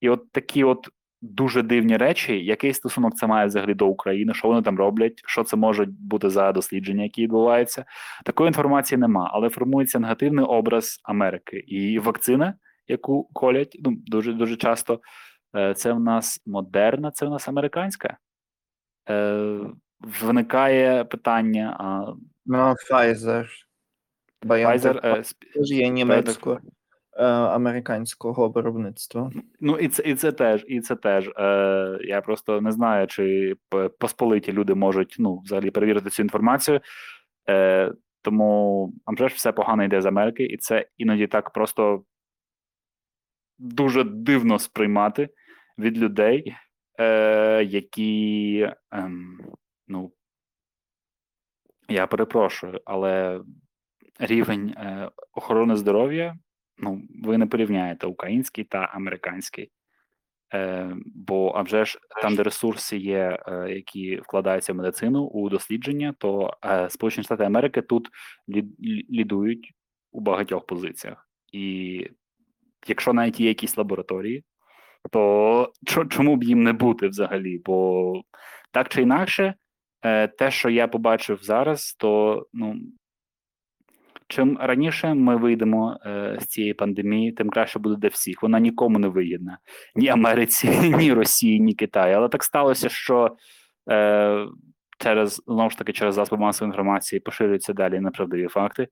[0.02, 0.90] І от такі от
[1.22, 5.44] дуже дивні речі, який стосунок це має взагалі до України, що вони там роблять, що
[5.44, 7.86] це можуть бути за дослідження, які відбуваються.
[8.26, 12.54] Такої інформації нема, але формується негативний образ Америки і вакцина,
[12.88, 15.00] яку колять ну дуже дуже часто.
[15.56, 18.18] Е, це в нас модерна, це в нас американська.
[20.00, 21.78] Виникає питання.
[21.80, 22.14] а...
[22.46, 23.46] Ну, Pfizer.
[24.42, 25.02] Pfizer
[25.54, 26.60] теж є німецькою.
[27.18, 29.32] Е, американського виробництва.
[29.60, 31.28] Ну і це і це теж, і це теж.
[31.38, 33.56] Е, Я просто не знаю, чи
[34.00, 36.80] посполиті люди можуть ну, взагалі перевірити цю інформацію.
[37.50, 42.04] Е, Тому а вже ж все погано йде з Америки, і це іноді так просто
[43.58, 45.30] дуже дивно сприймати
[45.78, 46.56] від людей,
[47.00, 48.60] е, які
[48.94, 49.12] е,
[49.88, 50.12] ну
[51.90, 53.42] я перепрошую, але
[54.20, 56.36] рівень е, охорони здоров'я
[56.78, 59.72] ну, ви не порівняєте український та американський.
[60.54, 65.50] Е, Бо а вже ж там, де ресурси є, е, які вкладаються в медицину у
[65.50, 68.10] дослідження, то е, Сполучені Штати Америки тут
[68.50, 68.66] лід,
[69.12, 69.72] лідують
[70.12, 71.30] у багатьох позиціях.
[71.52, 72.08] І
[72.88, 74.44] якщо навіть є якісь лабораторії,
[75.12, 75.74] то
[76.10, 77.62] чому б їм не бути взагалі?
[77.66, 78.14] Бо
[78.72, 79.54] так чи інакше,
[80.38, 82.76] те, що я побачив зараз, то ну
[84.28, 88.42] Чим раніше ми вийдемо е, з цієї пандемії, тим краще буде для всіх.
[88.44, 89.58] Вона нікому не вигідна,
[89.96, 92.18] ні Америці, ні Росії, ні Китаю.
[92.18, 93.36] Але так сталося, що
[93.92, 94.46] е,
[95.00, 98.88] через знову ж таки через засоби масової інформації поширюються далі неправдиві факти,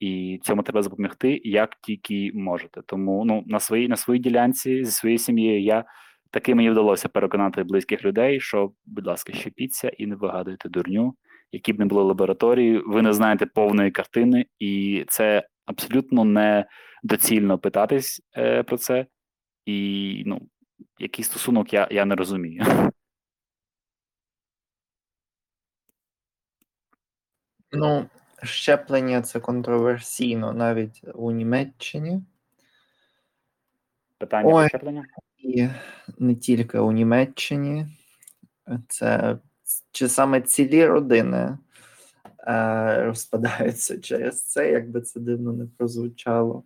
[0.00, 2.82] і цьому треба запобігти як тільки можете.
[2.86, 5.84] Тому ну на своїй на своїй ділянці зі своєю сім'єю я
[6.32, 11.16] таки мені вдалося переконати близьких людей, що, будь ласка, щепіться і не вигадуйте дурню
[11.52, 16.66] які б не були лабораторії, ви не знаєте повної картини, і це абсолютно не
[17.02, 19.06] доцільно питатись е, про це.
[19.66, 20.48] І ну,
[20.98, 22.64] який стосунок я, я не розумію.
[27.72, 28.08] Ну,
[28.42, 32.22] щеплення це контроверсійно навіть у Німеччині.
[34.18, 35.04] Питання про щеплення?
[35.42, 35.68] І
[36.18, 37.86] не тільки у Німеччині.
[38.88, 39.38] Це
[39.90, 41.58] чи саме цілі родини
[42.46, 46.64] е, розпадаються через це, якби це дивно не прозвучало.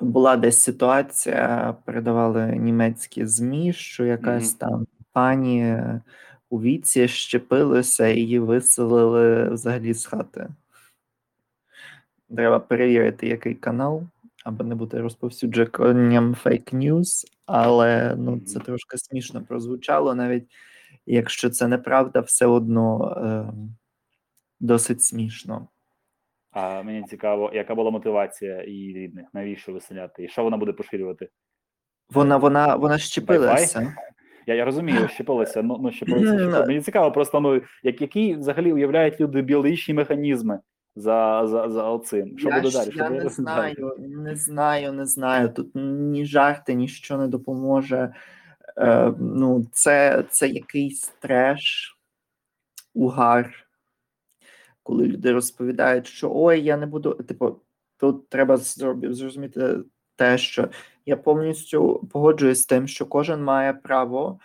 [0.00, 4.58] Була десь ситуація, передавали німецькі ЗМІ, що якась mm-hmm.
[4.58, 5.76] там пані
[6.50, 10.48] у віці щепилася і її виселили взагалі з хати.
[12.36, 14.02] Треба перевірити, який канал,
[14.44, 20.44] аби не бути розповсюдженням фейк ньюс, але ну, це трошки смішно прозвучало навіть
[21.06, 23.52] якщо це неправда, все одно е,
[24.60, 25.68] досить смішно.
[26.50, 30.24] А мені цікаво, яка була мотивація її рідних, навіщо виселяти?
[30.24, 31.28] І що вона буде поширювати?
[32.10, 33.96] Вона вона, вона щепилася.
[34.46, 36.26] Я я розумію, щепилася, ну, ну щепилася.
[36.26, 36.66] щепилася.
[36.66, 40.60] Мені цікаво, просто ну як які взагалі уявляють люди біологічні механізми
[40.96, 42.38] за за, за оцим.
[42.38, 42.92] Що я буде далі?
[42.94, 45.48] Я не знаю, не знаю, не знаю.
[45.48, 48.14] Тут ні жарти, ніщо не допоможе.
[48.76, 51.98] Е, ну, Це це якийсь треш,
[52.94, 53.66] угар,
[54.82, 57.14] коли люди розповідають, що ой, я не буду.
[57.14, 57.60] Типу,
[57.96, 59.78] тут треба зрозуміти
[60.16, 60.68] те, що
[61.06, 64.38] я повністю погоджуюсь з тим, що кожен має право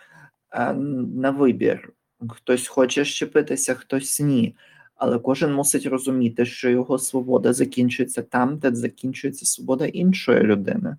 [0.52, 1.92] е, на вибір.
[2.28, 4.56] Хтось хоче щепитися, хтось ні.
[5.00, 10.96] Але кожен мусить розуміти, що його свобода закінчується там, де закінчується свобода іншої людини.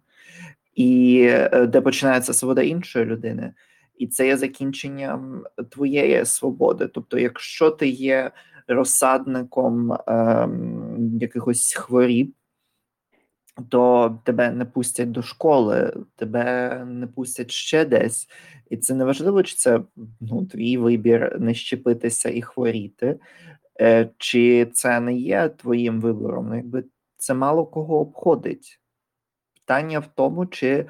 [0.75, 3.53] І е, де починається свобода іншої людини,
[3.97, 6.87] і це є закінченням твоєї свободи.
[6.87, 8.31] Тобто, якщо ти є
[8.67, 12.33] розсадником ем, якихось хворіб,
[13.69, 18.29] то тебе не пустять до школи, тебе не пустять ще десь,
[18.69, 19.81] і це не важливо, чи це
[20.19, 23.19] ну, твій вибір не щепитися і хворіти,
[24.17, 26.47] чи це не є твоїм вибором.
[26.49, 26.83] Ну, якби
[27.17, 28.79] це мало кого обходить.
[29.53, 30.85] Питання в тому, чи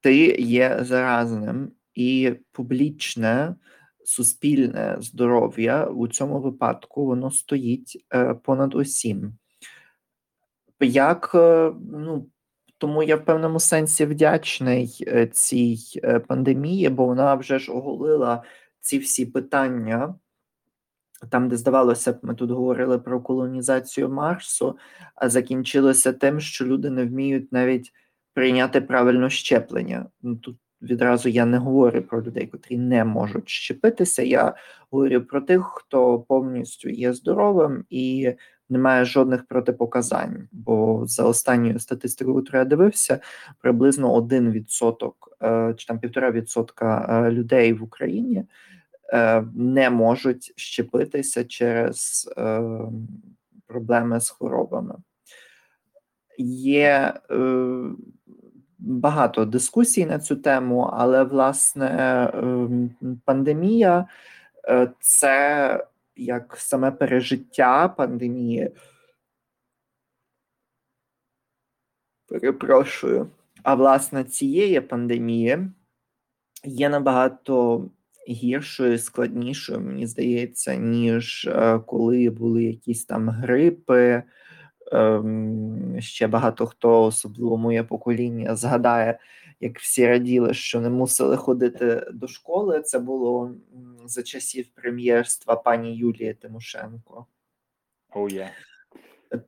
[0.00, 3.54] ти є заразним і публічне
[4.04, 9.32] суспільне здоров'я у цьому випадку воно стоїть е, понад усім.
[10.80, 12.26] Як е, ну,
[12.78, 18.42] тому я в певному сенсі вдячний е, цій е, пандемії, бо вона вже ж оголила
[18.80, 20.14] ці всі питання.
[21.30, 24.78] Там, де здавалося б, ми тут говорили про колонізацію Марсу,
[25.14, 27.92] а закінчилося тим, що люди не вміють навіть
[28.34, 30.06] прийняти правильно щеплення.
[30.22, 34.22] Ну тут відразу я не говорю про людей, котрі не можуть щепитися.
[34.22, 34.54] Я
[34.90, 38.32] говорю про тих, хто повністю є здоровим і
[38.68, 40.48] не має жодних протипоказань.
[40.52, 43.20] Бо за останньою статистикою, яку я дивився,
[43.60, 48.44] приблизно 1% е, чи там півтора відсотка е, людей в Україні.
[49.12, 52.30] Е, не можуть щепитися через
[53.66, 54.94] проблеми з хворобами.
[56.38, 57.14] Є
[58.78, 61.86] багато дискусій на цю тему, але власне
[62.34, 62.90] ем,
[63.24, 64.08] пандемія
[64.68, 68.70] е, це як саме пережиття пандемії.
[72.26, 73.30] Перепрошую.
[73.62, 75.70] А власне цієї пандемії
[76.64, 77.84] є набагато
[78.28, 84.22] гіршою, складнішою, мені здається, ніж е, коли були якісь там грипи.
[84.92, 89.18] Ем, ще багато хто, особливо моє покоління, згадає,
[89.60, 92.80] як всі раділи, що не мусили ходити до школи.
[92.80, 93.54] Це було
[94.04, 97.26] за часів прем'єрства пані Юлії Тимошенко.
[98.14, 98.48] Oh, yeah.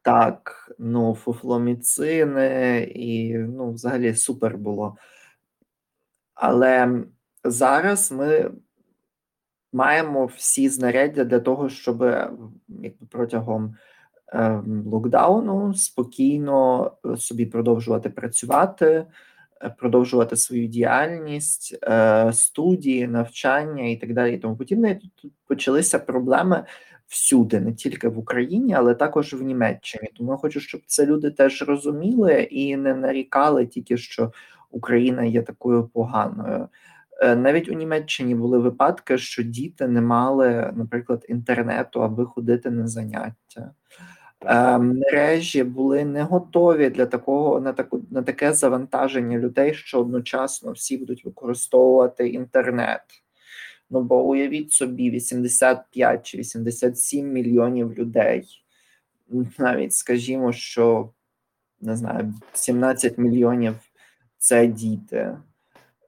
[0.02, 4.96] Так, ну, фуфломіцини, і ну, взагалі супер було.
[6.34, 7.02] Але
[7.44, 8.50] зараз ми
[9.72, 12.02] маємо всі знаряддя для того, щоб
[12.68, 13.74] якби протягом
[14.32, 19.06] Ем, локдауну спокійно е, собі продовжувати працювати,
[19.62, 24.34] е, продовжувати свою діяльність, е, студії, навчання і так далі.
[24.34, 24.94] І тому подібне.
[24.94, 26.64] Тут почалися проблеми
[27.06, 30.08] всюди, не тільки в Україні, але також в Німеччині.
[30.16, 34.32] Тому я хочу, щоб це люди теж розуміли і не нарікали тільки, що
[34.70, 36.68] Україна є такою поганою.
[37.22, 43.70] Навіть у Німеччині були випадки, що діти не мали, наприклад, інтернету, аби ходити на заняття.
[44.44, 50.72] Е, мережі були не готові для такого на таку на таке завантаження людей, що одночасно
[50.72, 53.02] всі будуть використовувати інтернет.
[53.90, 58.64] Ну бо уявіть собі, 85 чи 87 мільйонів людей.
[59.58, 61.10] Навіть скажімо, що
[61.80, 63.74] не знаю, 17 мільйонів
[64.38, 65.36] це діти.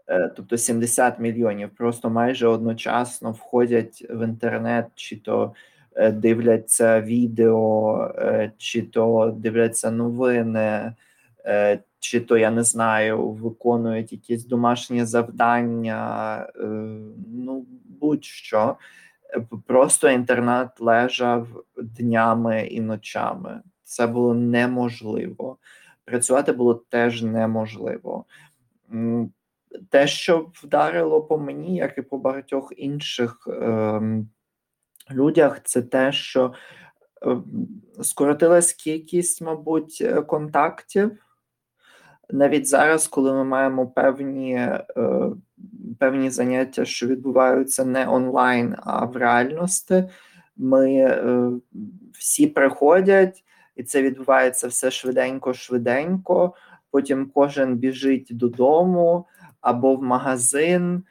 [0.09, 5.55] Е, тобто 70 мільйонів просто майже одночасно входять в інтернет, чи то
[5.95, 10.95] Е, дивляться відео, е, чи то дивляться новини,
[11.99, 16.47] чи то я не знаю, виконують якісь домашні завдання,
[17.35, 17.67] ну
[18.01, 18.77] будь-що.
[19.67, 23.61] Просто інтернет лежав днями і ночами.
[23.83, 25.57] Це було неможливо.
[26.05, 28.25] Працювати було теж неможливо.
[29.91, 34.29] Те, що вдарило по мені, як і по багатьох інших ем,
[35.11, 36.53] людях, це те, що
[37.27, 37.37] е,
[38.03, 41.13] скоротилась кількість, мабуть, е, контактів.
[42.31, 44.85] Навіть зараз, коли ми маємо певні е,
[45.99, 50.05] певні заняття, що відбуваються не онлайн, а в реальності,
[50.57, 51.19] ми
[52.13, 53.45] всі приходять,
[53.77, 56.53] і це відбувається все швиденько-швиденько.
[56.91, 59.27] Потім кожен біжить додому
[59.62, 61.03] або в магазин.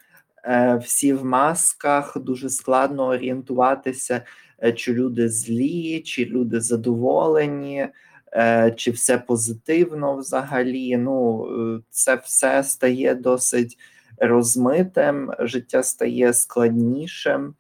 [0.43, 4.21] Е, всі в масках, дуже складно орієнтуватися,
[4.63, 7.87] е, чи люди злі, чи люди задоволені,
[8.33, 10.97] е, чи все позитивно взагалі.
[10.97, 11.47] Ну,
[11.89, 13.77] Це все стає досить
[14.17, 17.55] розмитим, життя стає складнішим.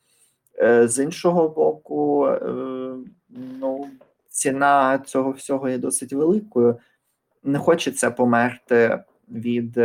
[0.83, 2.29] З іншого боку,
[3.29, 3.89] ну,
[4.29, 6.77] ціна цього всього є досить великою.
[7.43, 8.99] Не хочеться померти
[9.31, 9.79] від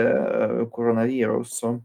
[0.71, 1.83] коронавірусу.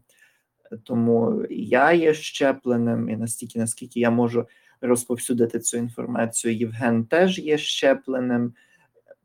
[0.84, 4.46] Тому я є щепленим, і настільки, наскільки я можу
[4.80, 8.52] розповсюдити цю інформацію, Євген теж є щепленим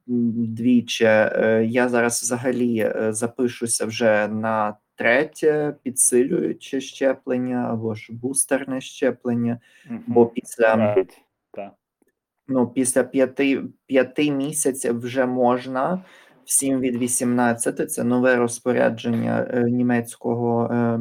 [0.08, 1.06] двічі.
[1.06, 9.60] Е, я зараз взагалі е, запишуся вже на третє підсилююче щеплення або ж бустерне щеплення,
[9.90, 10.00] mm-hmm.
[10.08, 10.76] бо після.
[10.76, 11.12] Right.
[12.50, 16.04] Ну, після п'яти п'яти місяців вже можна
[16.48, 17.92] всім від 18.
[17.92, 21.00] Це нове розпорядження е, німецького е,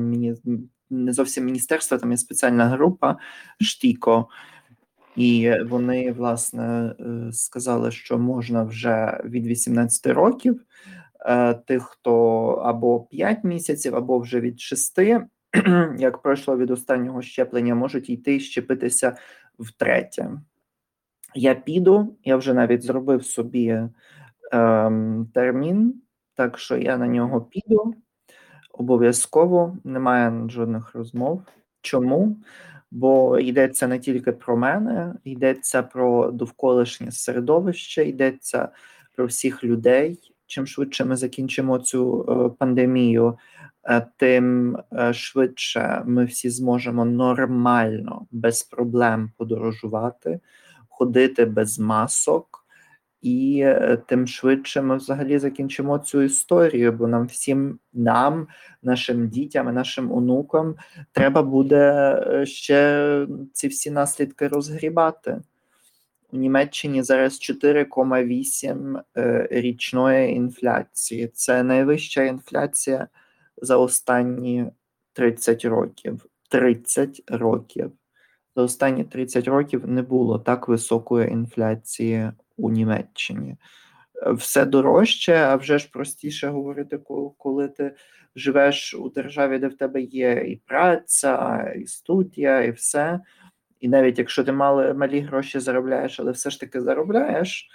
[0.90, 3.16] не зовсім міністерства, там є спеціальна група
[3.60, 4.28] Штіко,
[5.16, 10.60] і вони власне е, сказали, що можна вже від 18 років.
[11.66, 14.98] Тих, хто або 5 місяців, або вже від 6,
[15.98, 19.16] як пройшло від останнього щеплення, можуть йти щепитися
[19.58, 20.30] втретє.
[21.34, 23.80] Я піду, я вже навіть зробив собі
[24.52, 26.02] ем, термін
[26.34, 27.94] Так що я на нього піду
[28.72, 31.42] обов'язково, немає жодних розмов.
[31.80, 32.36] Чому?
[32.90, 38.68] Бо йдеться не тільки про мене, йдеться про довколишнє середовище, йдеться
[39.16, 40.32] про всіх людей.
[40.46, 43.38] Чим швидше ми закінчимо цю е, пандемію,
[43.84, 50.40] е, тим е, швидше ми всі зможемо нормально, без проблем подорожувати,
[50.88, 52.65] ходити без масок
[53.22, 58.48] і е, тим швидше ми взагалі закінчимо цю історію, бо нам всім, нам,
[58.82, 60.74] нашим дітям, нашим онукам,
[61.12, 65.40] треба буде е, ще ці всі наслідки розгрібати.
[66.32, 71.30] У Німеччині зараз 4,8 е, річної інфляції.
[71.34, 73.08] Це найвища інфляція
[73.62, 74.66] за останні
[75.12, 76.26] 30 років.
[76.48, 77.92] 30 років.
[78.56, 83.56] За останні 30 років не було так високої інфляції у Німеччині.
[84.22, 86.98] Е, все дорожче, а вже ж простіше говорити,
[87.38, 87.94] коли ти
[88.36, 93.20] живеш у державі, де в тебе є і праця, і студія, і все.
[93.80, 97.68] І навіть якщо ти мали, малі гроші заробляєш, але все ж таки заробляєш.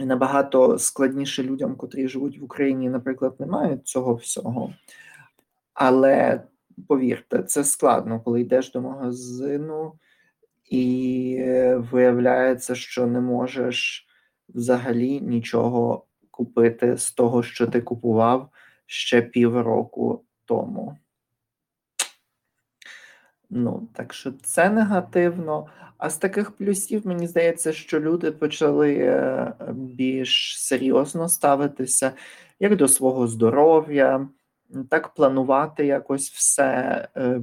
[0.00, 4.74] І набагато складніше людям, котрі живуть в Україні, наприклад, не мають цього всього.
[5.74, 6.42] Але
[6.88, 9.92] повірте, це складно, коли йдеш до магазину
[10.72, 11.44] і
[11.76, 14.06] виявляється, що не можеш
[14.48, 18.48] взагалі нічого купити з того, що ти купував
[18.86, 20.98] ще півроку тому.
[23.50, 25.66] Ну, так що це негативно.
[25.98, 32.12] А з таких плюсів, мені здається, що люди почали е, більш серйозно ставитися
[32.60, 34.28] як до свого здоров'я,
[34.88, 37.40] так планувати якось все, е,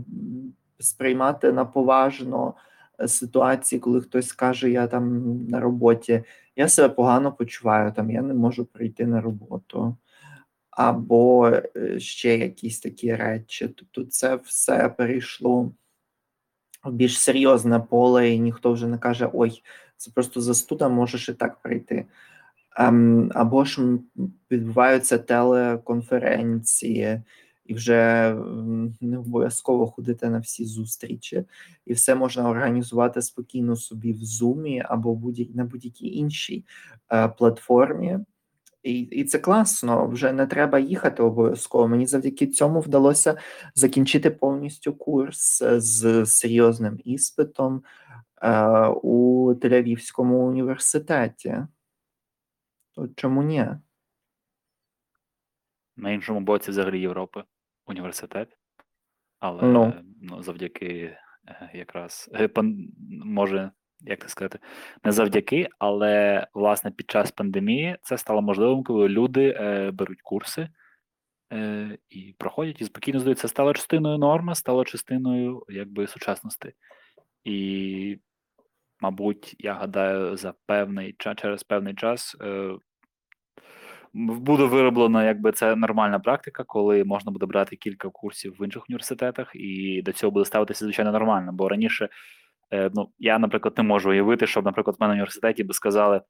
[0.80, 2.54] сприймати на поважно
[3.08, 6.24] ситуації, коли хтось каже, я там на роботі,
[6.56, 9.98] я себе погано почуваю, там я не можу прийти на роботу,
[10.70, 13.68] або е, ще якісь такі речі.
[13.68, 15.72] Тобто, це все перейшло
[16.84, 19.64] в більш серйозне поле, і ніхто вже не каже: Ой,
[19.98, 22.06] це просто застуда, можеш і так прийти.
[22.78, 23.98] Ем, або ж
[24.52, 27.22] відбуваються телеконференції
[27.70, 28.36] і вже
[29.02, 31.44] не обов'язково ходити на всі зустрічі,
[31.86, 36.66] і все можна організувати спокійно собі в Zoom або будь на будь-якій іншій
[37.12, 38.20] е, платформі.
[38.84, 41.88] І і це класно, вже не треба їхати обов'язково.
[41.88, 43.38] Мені завдяки цьому вдалося
[43.76, 47.84] закінчити повністю курс з серйозним іспитом
[48.42, 51.58] е, у Тель-Авівському університеті.
[52.96, 53.68] То чому ні?
[55.98, 57.44] На іншому боці взагалі Європи
[57.90, 58.58] університет,
[59.40, 59.94] але Ну.
[60.22, 61.18] ну, завдяки
[61.48, 62.50] е, якраз е,
[63.26, 63.72] може,
[64.02, 64.60] як це сказати,
[65.04, 70.70] не завдяки, але власне під час пандемії це стало можливим, коли люди е, беруть курси
[71.54, 73.40] е, і проходять і спокійно здають.
[73.40, 76.74] Це стало частиною норми, стало частиною якби сучасності.
[77.44, 78.20] І,
[79.00, 82.38] мабуть, я гадаю, за певний час через певний час.
[82.42, 82.78] Е,
[84.14, 89.52] буде вироблена, якби це нормальна практика, коли можна буде брати кілька курсів в інших університетах,
[89.54, 91.52] і до цього буде ставитися звичайно нормально.
[91.54, 92.10] Бо раніше,
[92.74, 96.22] е, ну я, наприклад, не можу уявити, щоб, наприклад, в мене в університеті би сказали: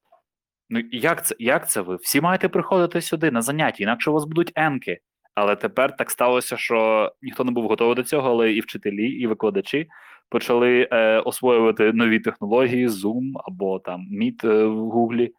[0.70, 1.96] ну як це як це ви?
[1.96, 5.00] Всі маєте приходити сюди на заняття, інакше у вас будуть енки.
[5.36, 9.28] Але тепер так сталося, що ніхто не був готовий до цього, але і вчителі, і
[9.28, 9.88] викладачі
[10.30, 15.34] почали е, освоювати нові технології, Zoom або там Meet е, в Гуглі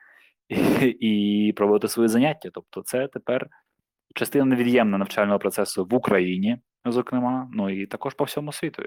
[1.00, 2.48] і проводити свої заняття.
[2.52, 3.46] Тобто, це тепер
[4.14, 8.82] частина невід'ємна навчального процесу в Україні, зокрема, ну і також по всьому світу.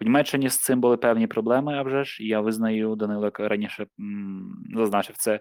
[0.00, 4.64] В Німеччині з цим були певні проблеми, а вже ж я визнаю, Данилик раніше м,
[4.74, 5.40] зазначив це.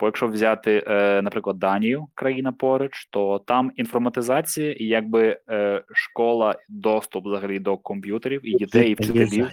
[0.00, 6.56] Бо якщо взяти, е, наприклад, Данію, країна поруч, то там інформатизація і якби е, школа,
[6.68, 9.48] доступ взагалі до комп'ютерів і дітей, і вчителів.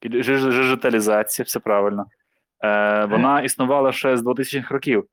[0.00, 2.06] І Жижиталізація, все правильно.
[2.62, 5.04] Е, Вона існувала ще з 2000-х років.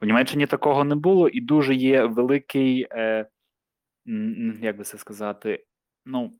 [0.00, 3.26] В Німеччині такого не було, і дуже є великий, е,
[4.60, 5.64] як би це сказати,
[6.06, 6.30] ну,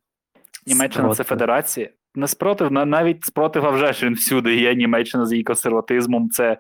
[0.67, 1.17] Німеччина спротив.
[1.17, 1.91] це федерація.
[2.15, 4.75] Не спротив, навіть спротив, а вже ж він всюди є.
[4.75, 6.31] Німеччина з її консерватизмом.
[6.31, 6.59] Це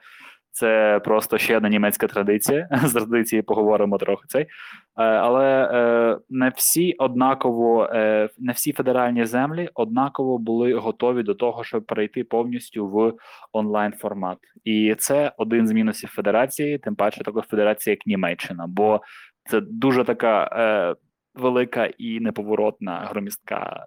[0.52, 2.68] це просто ще одна німецька традиція.
[2.84, 4.42] З традиції поговоримо трохи цей.
[4.42, 4.48] Е,
[4.96, 11.64] але е, не всі однаково, е, не всі федеральні землі однаково були готові до того,
[11.64, 13.12] щоб перейти повністю в
[13.52, 14.38] онлайн формат.
[14.64, 19.00] І це один з мінусів федерації, тим паче такої федерації, як Німеччина, бо
[19.50, 20.96] це дуже така
[21.34, 23.86] велика і неповоротна громістка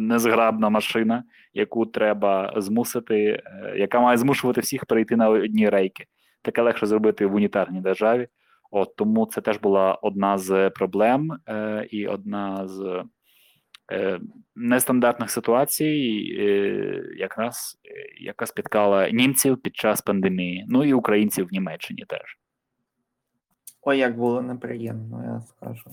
[0.00, 6.04] незграбна машина, яку треба змусити, е, яка має змушувати всіх перейти на одні рейки.
[6.42, 8.28] Таке легше зробити в унітарній державі.
[8.70, 13.04] От тому це теж була одна з проблем е, і одна з
[13.92, 14.20] е,
[14.56, 16.44] нестандартних ситуацій, е,
[17.16, 17.78] якраз
[18.20, 22.38] яка спіткала німців під час пандемії, ну і українців в Німеччині теж.
[23.82, 25.90] Ой, як було неприємно, я скажу.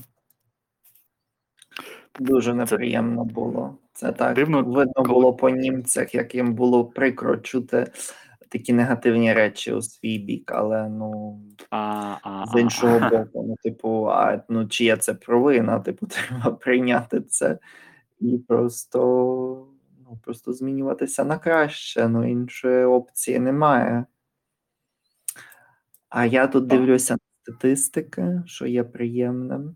[2.19, 3.33] Дуже неприємно це...
[3.33, 3.77] було.
[3.93, 5.07] Це так Дивно, видно коли...
[5.07, 7.91] було по німцях, як їм було прикро чути
[8.51, 13.55] такі негативні речі у свій бік, але ну а, а, з іншого а, боку, ну,
[13.63, 15.79] типу, а ну чия це провина?
[15.85, 17.59] Типу, треба прийняти це
[18.19, 18.99] і просто
[20.09, 22.07] ну, просто змінюватися на краще.
[22.07, 24.05] Ну, іншої опції немає.
[26.09, 29.75] А я тут дивлюся на статистики, що є приємним.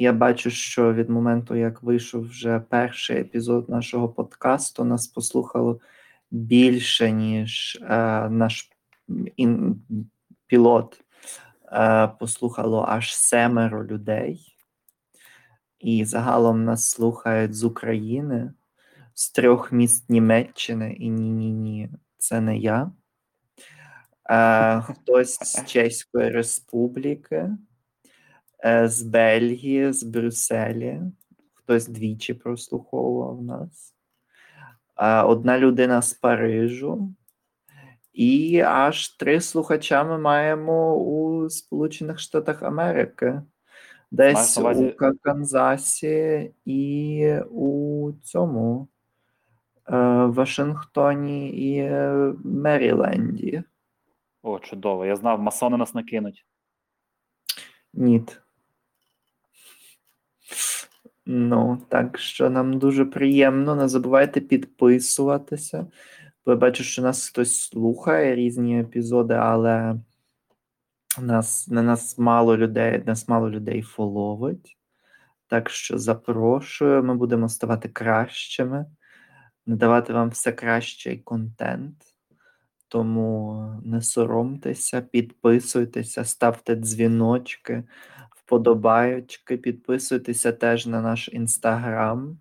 [0.00, 5.80] Я бачу, що від моменту, як вийшов вже перший епізод нашого подкасту, нас послухало
[6.30, 8.70] більше, ніж е, наш
[9.36, 9.82] ін,
[10.46, 11.00] пілот
[11.72, 14.56] е, послухало аж семеро людей.
[15.78, 18.52] І загалом нас слухають з України,
[19.14, 22.90] з трьох міст Німеччини і ні-ні ні, це не я.
[24.30, 27.50] Е, Хтось з Чеської Республіки,
[28.64, 31.00] з Бельгії, з Брюсселі.
[31.54, 33.94] Хтось двічі прослуховував нас
[35.26, 37.14] одна людина з Парижу,
[38.12, 43.42] і аж три слухача ми маємо у Сполучених Штатах Америки,
[44.10, 44.92] десь у
[45.22, 48.88] Канзасі і у цьому
[49.88, 51.90] е, Вашингтоні і
[52.44, 53.62] Меріленді.
[54.42, 55.06] О, чудово.
[55.06, 56.46] Я знав, масони нас накинуть.
[57.94, 58.40] Ніт.
[61.30, 63.74] Ну, так що нам дуже приємно.
[63.74, 65.86] Не забувайте підписуватися.
[66.46, 69.94] Бо я бачу, що нас хтось слухає різні епізоди, але
[71.20, 74.76] нас, на нас мало людей, нас мало людей фоловить.
[75.46, 78.86] Так що запрошую, ми будемо ставати кращими,
[79.66, 81.96] надавати вам все кращий контент.
[82.88, 87.84] Тому не соромтеся, підписуйтеся, ставте дзвіночки
[88.48, 92.38] вподобаючки, підписуйтеся теж на наш інстаграм.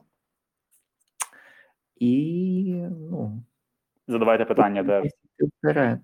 [1.95, 2.64] І,
[3.12, 3.43] ну,
[4.08, 5.12] задавайте питання теж.
[5.39, 5.99] Вперед.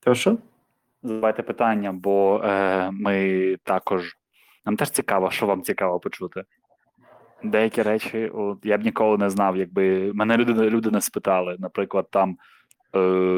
[0.00, 0.38] Прошу?
[1.02, 4.16] Задавайте питання, бо е, ми також.
[4.64, 6.44] Нам теж цікаво, що вам цікаво почути.
[7.44, 11.56] Деякі речі, от, я б ніколи не знав, якби мене люди люди не спитали.
[11.58, 12.38] Наприклад, там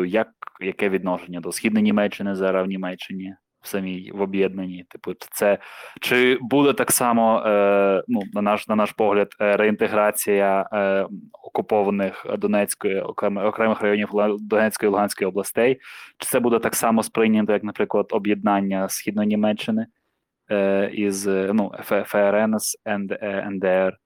[0.06, 0.28] як
[0.60, 4.84] яке відношення до східної Німеччини зараз в Німеччині в самій в об'єднанні?
[4.88, 5.58] Типу, це
[6.00, 11.06] чи буде так само е, ну на наш на наш погляд е, реінтеграція е,
[11.42, 15.80] окупованих Донецької окремих районів Донецької і Луганської областей?
[16.18, 19.86] Чи це буде так само сприйнято, як, наприклад, об'єднання східної Німеччини
[20.50, 21.72] е, із ну
[22.04, 22.76] ФРН з
[23.50, 24.03] НДР?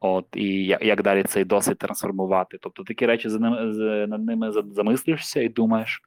[0.00, 2.58] От і як далі цей досвід трансформувати.
[2.60, 3.60] Тобто такі речі за ними
[4.06, 6.02] над ними замислюєшся і думаєш,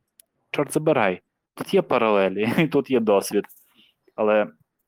[0.52, 1.22] чорт забирай,
[1.54, 3.46] тут є паралелі, тут є досвід.
[4.16, 4.48] Але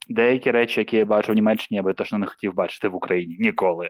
[0.10, 3.38] деякі речі, які я бачу в Німеччині, я би точно не хотів бачити в Україні
[3.39, 3.89] ніколи.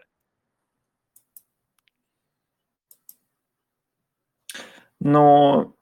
[5.00, 5.74] Ну,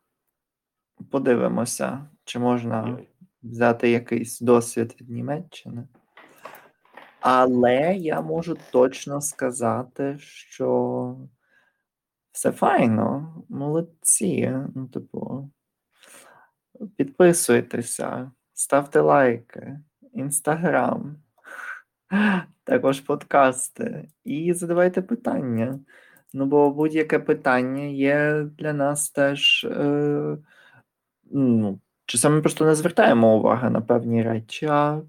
[1.11, 2.99] подивимося, чи можна
[3.43, 5.89] взяти якийсь досвід від Німеччини.
[7.23, 11.17] Але я можу точно сказати, що
[12.33, 14.53] все файно, молодці.
[14.75, 15.51] Ну, типу,
[16.97, 19.79] підписуйтеся, ставте лайки,
[20.13, 21.17] інстаграм,
[22.65, 25.81] також подкасти і задавайте питання.
[26.33, 29.65] Ну, бо будь-яке питання є для нас теж.
[29.71, 30.39] Е,
[31.31, 35.03] ну, Часами просто не звертаємо уваги на певні речі, а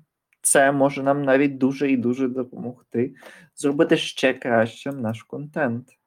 [0.44, 3.16] це може нам навіть дуже і дуже допомогти
[3.56, 5.98] зробити ще кращим наш контент.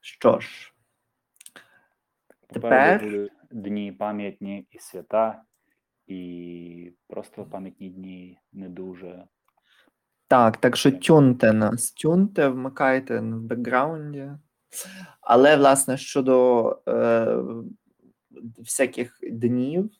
[0.00, 0.72] Що ж,
[2.46, 5.42] тепер дні пам'ятні і свята,
[6.06, 9.24] і просто пам'ятні дні не дуже.
[10.28, 14.30] Так, так що тюнте нас, тюнте, вмикайте в бекграунді.
[15.20, 17.36] Але, власне, щодо е,
[18.58, 19.90] всяких днів,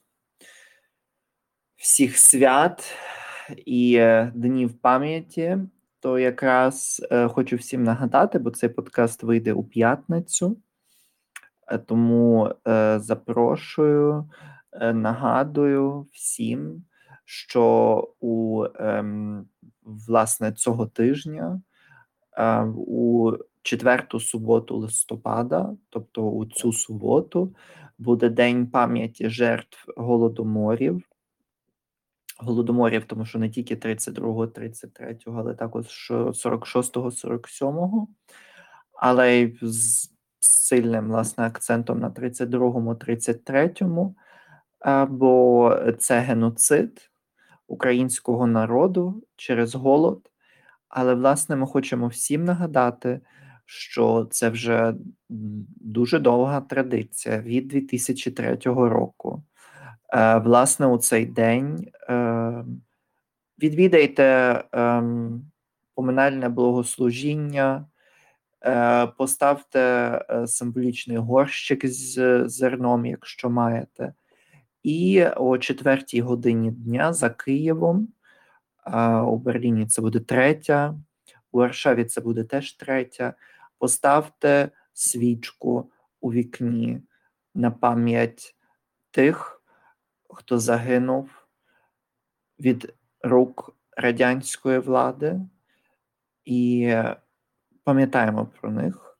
[1.81, 2.95] всіх свят
[3.66, 5.59] і е, днів пам'яті,
[6.01, 10.57] то якраз е, хочу всім нагадати, бо цей подкаст вийде у п'ятницю,
[11.68, 12.55] е, тому
[12.97, 14.31] запрошую,
[14.95, 16.85] нагадую всім,
[17.24, 19.47] що у ем,
[19.83, 21.61] власне цього тижня
[22.76, 27.55] у четверту суботу листопада, тобто у цю суботу,
[27.99, 31.10] буде День пам'яті жертв голодоморів.
[32.43, 38.09] Голодоморів, тому що не тільки 32-го, 33-го, але також 46-го, 47-го,
[38.93, 40.11] але й з
[40.41, 44.14] сильним власне акцентом на 32-му, 33-му,
[45.09, 47.11] бо це геноцид
[47.66, 50.30] українського народу через голод.
[50.88, 53.20] Але, власне, ми хочемо всім нагадати,
[53.66, 54.95] що це вже
[55.80, 59.43] дуже довга традиція від 2003 року.
[60.13, 62.65] Е, власне, у цей день е,
[63.63, 64.25] відвідайте
[64.73, 65.51] ем,
[65.95, 67.87] поминальне благослужіння,
[68.65, 74.15] е, поставте символічний горщик з зерном, якщо маєте.
[74.83, 78.09] І о четвертій годині дня за Києвом.
[79.27, 80.95] У Берліні це буде третя,
[81.53, 83.35] у Варшаві це буде теж третя.
[83.79, 85.91] Поставте свічку
[86.21, 87.01] у вікні
[87.55, 88.57] на пам'ять
[89.11, 89.60] тих,
[90.35, 91.31] хто загинув
[92.61, 95.41] від рук радянської влади,
[96.45, 96.95] і
[97.85, 99.18] пам'ятаємо про них,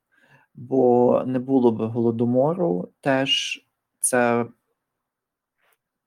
[0.55, 3.65] бо не було б голодомору, теж.
[4.01, 4.47] Це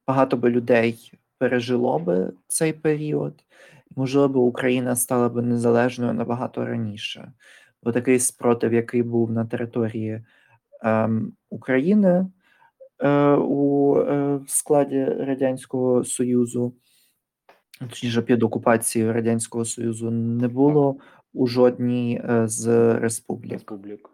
[0.08, 3.44] багато би людей пережило би цей період,
[3.96, 7.32] можливо, Україна стала би незалежною набагато раніше.
[7.84, 10.26] Бо такий спротив, який був на території
[10.82, 12.28] ем, України
[13.40, 16.74] у е, складі Радянського Союзу,
[17.80, 20.98] точніше під окупацією Радянського Союзу, не було
[21.34, 22.68] у жодній е, з
[23.00, 23.52] республік.
[23.52, 24.10] Республік.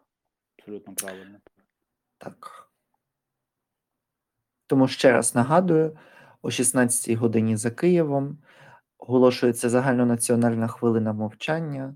[0.60, 1.38] Абсолютно правильно.
[2.18, 2.70] Так.
[4.68, 5.98] Тому ще раз нагадую:
[6.42, 8.38] о 16-й годині за Києвом
[8.98, 11.96] оголошується загальнонаціональна хвилина мовчання,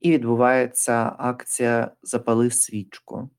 [0.00, 3.30] і відбувається акція Запали свічку,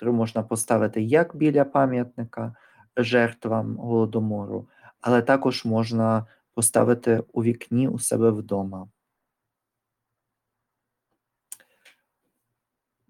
[0.00, 2.54] яку можна поставити як біля пам'ятника
[2.96, 4.68] жертвам голодомору,
[5.00, 8.88] але також можна поставити у вікні у себе вдома.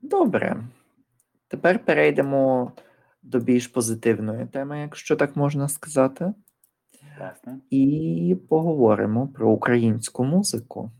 [0.03, 0.64] Добре.
[1.49, 2.72] Тепер перейдемо
[3.22, 6.35] до більш позитивної теми, якщо так можна сказати.
[7.18, 7.59] Власне.
[7.70, 10.91] І поговоримо про українську музику.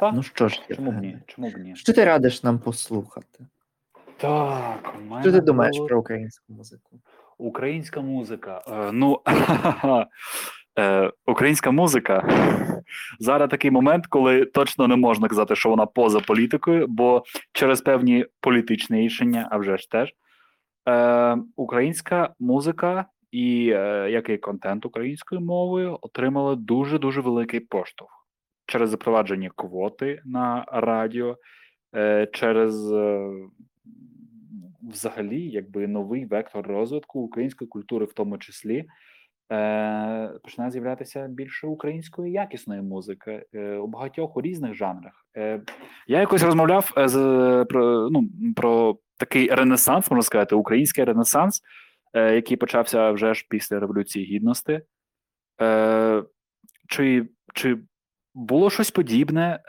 [0.00, 0.12] Так.
[0.14, 1.18] Ну що ж, чому б ні?
[1.26, 1.76] Чому б ні?
[1.76, 3.46] Що ти радиш нам послухати?
[4.16, 5.88] Так, у мене що ти думаєш було...
[5.88, 7.00] про українську музику?
[7.38, 8.62] Українська музика.
[8.68, 9.20] Е, ну
[10.78, 12.28] е, українська музика
[13.18, 18.26] зараз такий момент, коли точно не можна казати, що вона поза політикою, бо через певні
[18.40, 20.14] політичні рішення, а вже ж теж,
[20.88, 28.19] е, українська музика і е, як і контент українською мовою отримали дуже дуже великий поштовх
[28.70, 31.36] через запровадження квоти на радіо,
[31.96, 33.30] е, через е,
[34.82, 38.84] взагалі якби новий вектор розвитку української культури, в тому числі.
[39.52, 43.44] Е, починає з'являтися більше української якісної музики
[43.82, 45.26] у багатьох у різних жанрах.
[46.06, 47.14] Я якось розмовляв з
[47.68, 51.62] про ну про такий ренесанс, можна сказати, український ренесанс,
[52.14, 54.80] який почався вже ж після Революції Гідності.
[56.88, 57.78] Чи чи
[58.34, 59.60] було щось подібне,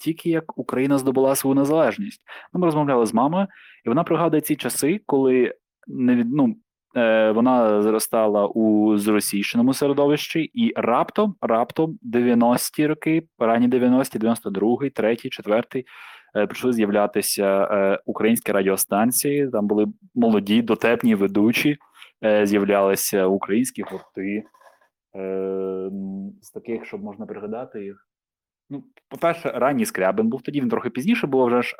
[0.00, 2.22] тільки як Україна здобула свою незалежність?
[2.52, 3.46] Ми розмовляли з мамою,
[3.84, 5.54] і вона пригадує ці часи, коли
[5.86, 6.56] не ну,
[6.96, 15.28] Е, вона зростала у зросійщеному середовищі, і раптом, раптом, 90-ті роки, ранні 90-ті, 92-й, 3-й,
[15.28, 15.84] 4-й,
[16.46, 19.48] почали з'являтися е, українські радіостанції.
[19.48, 21.76] Там були молоді, дотепні ведучі,
[22.24, 24.44] е, з'являлися українські гурти.
[26.42, 28.08] З таких, щоб можна пригадати їх.
[28.70, 31.76] Ну, по-перше, ранній Скрябин був тоді, він трохи пізніше було вже ж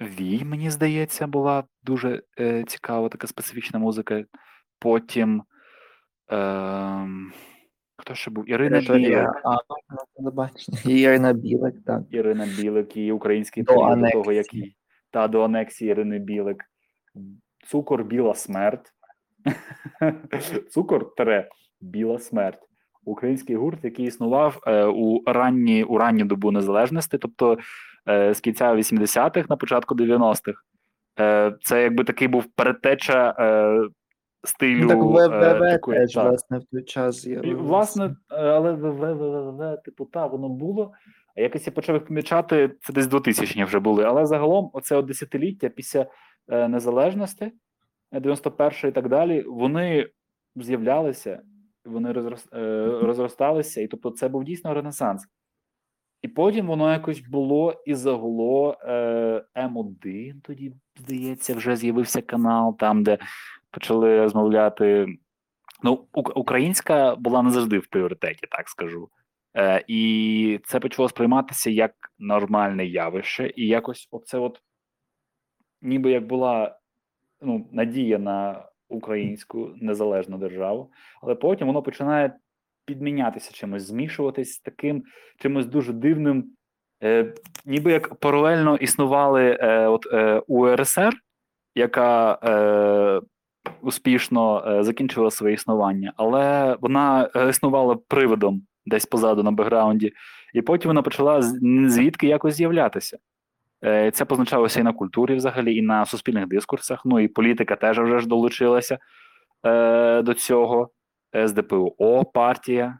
[0.00, 4.24] Вій, мені здається, була дуже е, цікава така специфічна музика.
[4.78, 5.42] Потім.
[6.32, 7.06] Е,
[7.96, 8.50] Хто ще був?
[8.50, 9.28] Ірина Білик.
[10.84, 12.02] Ірина Білик, так.
[12.10, 14.76] Ірина Білик і український період до того, як і
[15.10, 16.64] та до анексії Ірини Білик.
[17.66, 18.92] Цукор Біла смерть.
[20.70, 21.48] Цукор тре
[21.80, 22.68] Біла смерть.
[23.04, 27.58] Український гурт, який існував е, у ранні у ранню добу незалежності, тобто
[28.08, 30.62] Е, з кінця 80-х на початку 90-х.
[31.20, 33.88] Е, це якби такий був передтеча е,
[34.44, 34.80] стилю.
[34.82, 40.48] Ну, так ВВВ теж, власне, в той час І, Власне, але ВВВ, типу, та, воно
[40.48, 40.92] було.
[41.36, 44.04] А якось я почав їх помічати, це десь 2000 вже були.
[44.04, 46.06] Але загалом, оце от десятиліття після
[46.48, 47.52] незалежності,
[48.12, 50.08] 91 і так далі, вони
[50.56, 51.40] з'являлися,
[51.84, 52.12] вони
[53.02, 55.26] розросталися, і тобто це був дійсно ренесанс.
[56.22, 63.02] І потім воно якось було і загуло е, М1, тоді, здається, вже з'явився канал, там,
[63.02, 63.18] де
[63.70, 65.06] почали розмовляти.
[65.82, 69.08] Ну, українська була не завжди в пріоритеті, так скажу.
[69.56, 74.60] Е, І це почало сприйматися як нормальне явище, і якось оце, от,
[75.82, 76.78] ніби як була
[77.40, 80.90] ну, надія на українську незалежну державу,
[81.22, 82.32] але потім воно починає
[82.84, 85.02] підмінятися чимось, змішуватись з таким
[85.38, 86.44] чимось дуже дивним,
[87.02, 87.34] е,
[87.64, 91.12] ніби як паралельно існували е, от, е, УРСР,
[91.74, 93.20] яка е,
[93.82, 100.12] успішно е, закінчила своє існування, але вона е, існувала приводом десь позаду на бекграунді,
[100.54, 101.42] і потім вона почала
[101.88, 103.18] звідки якось з'являтися.
[103.84, 107.02] Е, це позначалося і на культурі, взагалі, і на суспільних дискурсах.
[107.04, 108.98] Ну і політика теж вже ж долучилася
[109.66, 110.90] е, до цього.
[111.46, 112.98] СДПУО партія,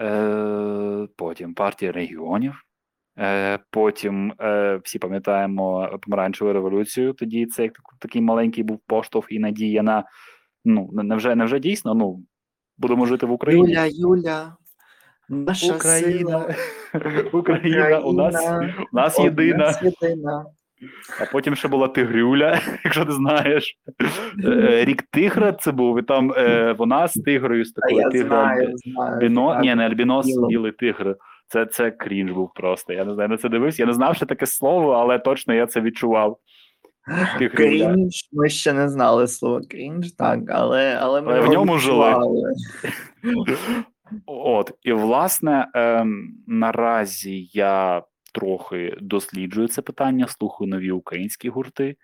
[0.00, 2.62] е, потім партія регіонів.
[3.18, 7.12] Е, потім е, всі пам'ятаємо помаранчеву революцію.
[7.12, 10.04] Тоді це як такий маленький був поштовх і надія на
[10.64, 11.94] ну невже невже дійсно?
[11.94, 12.24] Ну
[12.78, 13.68] будемо жити в Україні.
[13.68, 14.56] Юля, Юля,
[15.32, 16.36] наша Україна,
[17.32, 18.50] Україна, Україна у нас
[18.92, 19.74] у нас єдина.
[19.82, 20.44] єдина.
[21.20, 23.76] А потім ще була Тигрюля, якщо ти знаєш.
[24.44, 28.10] Е, рік Тигра це був, і там е, вона з тигрою, з такою.
[29.20, 29.60] Біно...
[29.60, 31.16] Ні, не альбінос, білий тигр.
[31.48, 32.92] Це це крінж був просто.
[32.92, 33.82] Я не знаю, на це дивився.
[33.82, 36.38] Я не знав, що таке слово, але точно я це відчував.
[37.54, 42.14] Крінж, ми ще не знали слово крінж, так, але але ми але в ньому жили.
[44.26, 48.02] От, і власне, ем, наразі я
[48.32, 51.96] трохи досліджую це питання, слухаю нові українські гурти.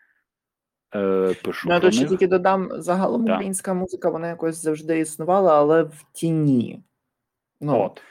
[0.94, 3.34] Е, пишу я ще тільки додам загалом да.
[3.34, 6.82] українська музика, вона якось завжди існувала, але в тіні.
[7.60, 8.02] Ну, От.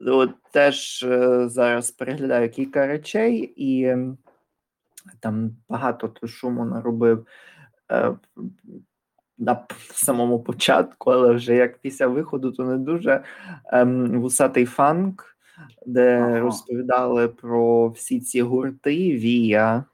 [0.00, 3.96] от Теж е, зараз переглядаю кілька речей, і
[5.20, 7.26] там багато шуму наробив
[7.92, 8.14] е,
[9.38, 9.64] на
[9.94, 13.22] самому початку, але вже як після виходу, то не дуже
[13.72, 15.36] е, вусатий фанк
[15.86, 16.40] де ага.
[16.40, 19.84] розповідали про всі ці гурти Вія,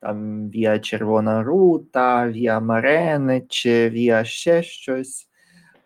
[0.00, 5.28] там Вія Червона Рута, Вія Маренич, Вія ще щось.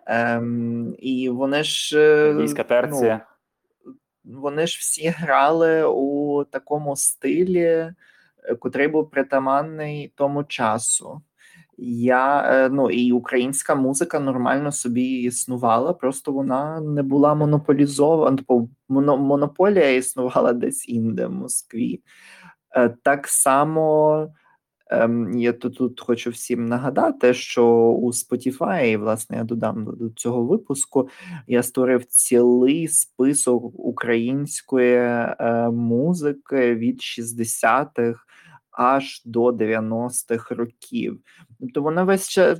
[0.07, 3.27] Ем, І вони ж е, Війська терція.
[4.25, 7.95] Ну, вони ж всі грали у такому стилі, е,
[8.59, 11.23] котрий був притаманний тому часу.
[11.79, 18.37] Я е, ну і українська музика нормально собі існувала, просто вона не була монополізована.
[18.37, 22.01] Тобто монополія існувала десь інде в Москві.
[22.77, 24.29] Е, так само
[24.91, 30.45] ем, я тут, тут хочу всім нагадати, що у Spotify, власне, я додам до цього
[30.45, 31.09] випуску,
[31.47, 38.26] я створив цілий список української е, музики від 60-х
[38.77, 41.21] аж до 90-х років.
[41.61, 42.59] Тобто вона весь час.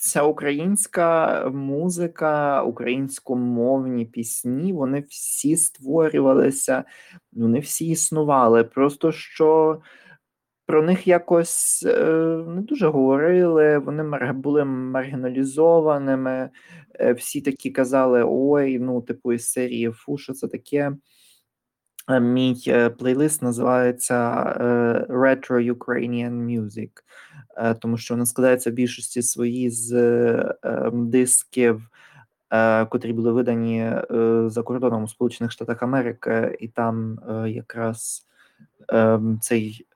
[0.00, 6.84] Ця українська музика, українськомовні пісні, вони всі створювалися,
[7.32, 8.64] вони всі існували.
[8.64, 9.80] Просто що
[10.66, 12.04] про них якось е,
[12.48, 16.50] не дуже говорили, вони були маргіналізованими.
[17.00, 20.92] Е, всі такі казали: ой, ну, типу, із серії Фу, що це таке.
[22.08, 24.62] Е, мій е, плейлист називається е,
[25.12, 26.90] Retro Ukrainian Music,
[27.80, 29.92] тому що вона складається в більшості свої з
[30.62, 31.82] ем, дисків,
[32.88, 33.92] котрі були видані
[34.46, 38.26] за кордоном у Сполучених Штатах Америки, і там якраз
[38.88, 39.86] ем, цей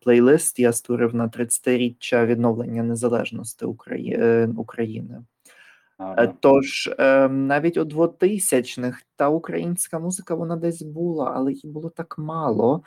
[0.00, 5.22] плейлист я створив на 30-річчя відновлення незалежності України.
[5.98, 6.34] Ага.
[6.40, 12.18] Тож ем, навіть у 2000-х та українська музика вона десь була, але її було так
[12.18, 12.82] мало,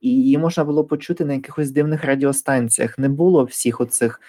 [0.00, 2.98] і її можна було почути на якихось дивних радіостанціях.
[2.98, 4.20] Не було всіх оцих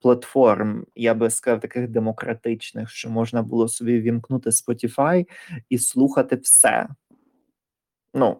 [0.00, 5.26] платформ, я би сказав, таких демократичних, що можна було собі вімкнути Spotify
[5.68, 6.88] і слухати все.
[8.14, 8.36] Ну,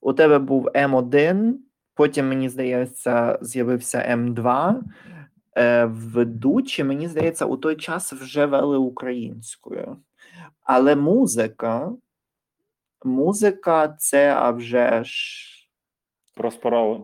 [0.00, 1.52] у тебе був М1,
[1.94, 5.21] потім, мені здається, з'явився М2 е,
[5.86, 9.96] ведучі, мені здається, у той час вже вели українською.
[10.62, 11.92] Але музика,
[13.04, 15.48] музика це а вже ж.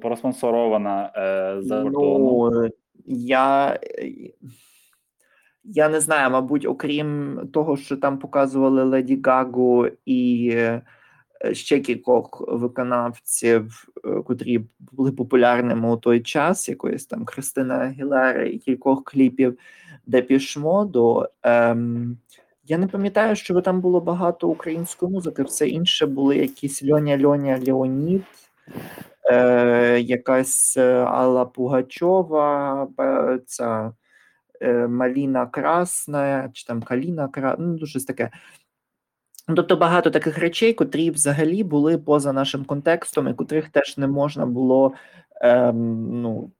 [0.00, 2.70] Проспонсорована е, за Ну,
[3.06, 3.78] я
[5.64, 10.82] я не знаю, мабуть, окрім того, що там показували Леді Гагу і Е,
[11.52, 18.58] ще кількох виконавців, е, котрі були популярними у той час, якоїсь там Христина Агілера і
[18.58, 19.58] кількох кліпів
[20.06, 21.26] Депішмоду.
[21.42, 22.18] Ем,
[22.64, 27.60] Я не пам'ятаю, що там було багато української музики, все інше були якісь Льоня Льоня
[27.66, 28.24] Леонід,
[29.30, 32.88] е, якась е, Алла Пугачова,
[33.46, 33.92] ця
[34.60, 38.30] е, Маліна Красна, чи там Каліна Красна, ну щось таке.
[39.56, 44.46] Тобто багато таких речей, котрі взагалі були поза нашим контекстом, і котрих теж не можна
[44.46, 44.92] було
[45.40, 46.50] ем, ну,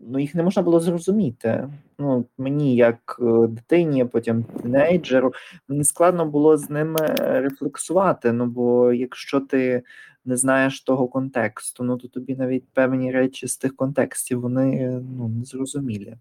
[0.00, 1.68] ну їх не можна було зрозуміти.
[1.98, 5.32] Ну, Мені, як е, дитині, потім тінейджеру,
[5.68, 8.32] мені складно було з ними рефлексувати.
[8.32, 9.82] Ну бо якщо ти
[10.24, 15.28] не знаєш того контексту, ну то тобі навіть певні речі з тих контекстів вони ну,
[15.28, 16.16] незрозумілі.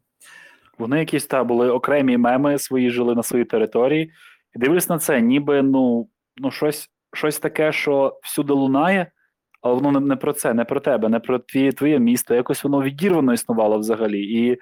[0.78, 4.12] Вони якісь та були окремі меми свої жили на своїй території.
[4.56, 6.08] І дивлюсь на це, ніби ну,
[6.38, 9.12] ну щось щось таке, що всюди лунає,
[9.62, 12.36] але воно не про це, не про тебе, не про тві, твоє місто.
[12.36, 14.22] Якось воно відірвано існувало взагалі.
[14.24, 14.58] І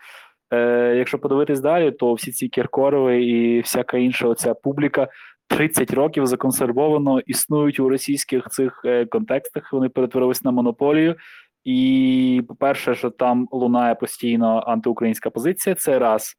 [0.54, 5.08] е, якщо подивитись далі, то всі ці Кіркорови і всяка інша оця публіка
[5.48, 9.74] 30 років законсервовано існують у російських цих е, контекстах.
[9.74, 11.16] Вони перетворились на монополію.
[11.64, 16.36] І, по-перше, що там лунає постійно антиукраїнська позиція, це раз.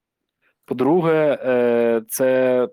[0.65, 2.69] По-друге, е, це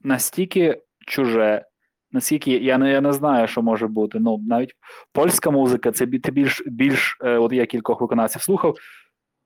[0.00, 1.64] настільки чуже,
[2.12, 4.18] наскільки я не я не знаю, що може бути.
[4.20, 4.72] Ну навіть
[5.12, 8.76] польська музика, це більш більш, е, от я кількох виконавців слухав.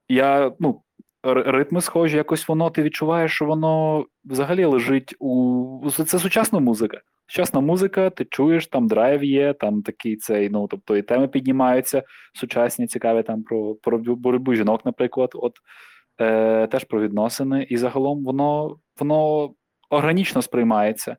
[0.09, 0.83] Я ну
[1.23, 7.01] ритми схожі, якось воно ти відчуваєш, що воно взагалі лежить у це сучасна музика.
[7.27, 12.03] Сучасна музика, ти чуєш, там драйв є, там такий цей, ну тобто і теми піднімаються
[12.35, 15.53] сучасні, цікаві там про про боротьбу жінок, наприклад, от
[16.21, 17.67] е, теж про відносини.
[17.71, 19.51] І загалом воно воно
[19.91, 21.17] органічно сприймається.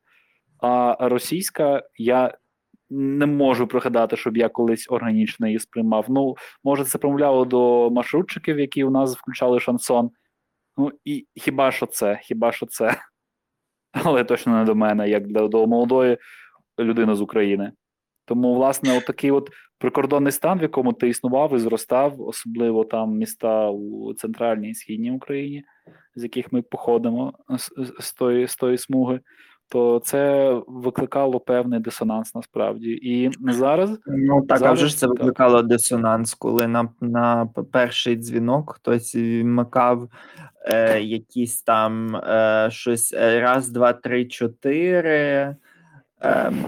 [0.60, 2.38] А російська я
[2.90, 6.06] не можу пригадати, щоб я колись органічно її сприймав.
[6.10, 10.12] Ну, може, це промовляло до маршрутчиків, які у нас включали шансон.
[10.78, 12.98] Ну, і хіба що це, хіба що це?
[13.92, 16.18] Але точно не до мене, як для до молодої
[16.80, 17.72] людини з України.
[18.26, 23.18] Тому, власне, от такий от прикордонний стан, в якому ти існував і зростав, особливо там
[23.18, 25.64] міста у центральній і східній Україні,
[26.16, 29.20] з яких ми походимо з, з, тої, з тої смуги
[29.70, 32.92] то це викликало певний дисонанс насправді.
[32.92, 35.68] І зараз ну так зараз, а вже ж це викликало так.
[35.68, 40.10] дисонанс, коли на на перший дзвінок хтось вмикав
[40.66, 45.56] е, якісь там е, щось е, раз, два, три, чотири.
[46.22, 46.66] Ем,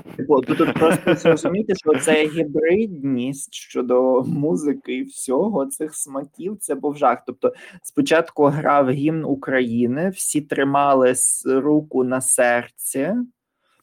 [0.57, 7.23] тут просто зрозуміти, що це гібридність щодо музики і всього цих смаків це був жах.
[7.25, 11.13] Тобто, спочатку грав гімн України, всі тримали
[11.45, 13.15] руку на серці,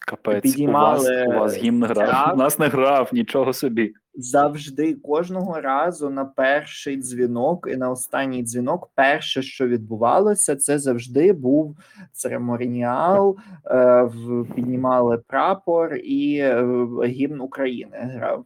[0.09, 2.35] Капець, підіймали у вас, у вас гімн грав.
[2.35, 8.43] У нас не грав нічого собі завжди кожного разу на перший дзвінок і на останній
[8.43, 11.77] дзвінок, перше, що відбувалося, це завжди був
[12.13, 13.37] церемоніал,
[13.67, 14.09] е,
[14.55, 16.67] піднімали прапор і е,
[17.05, 18.45] гімн України грав.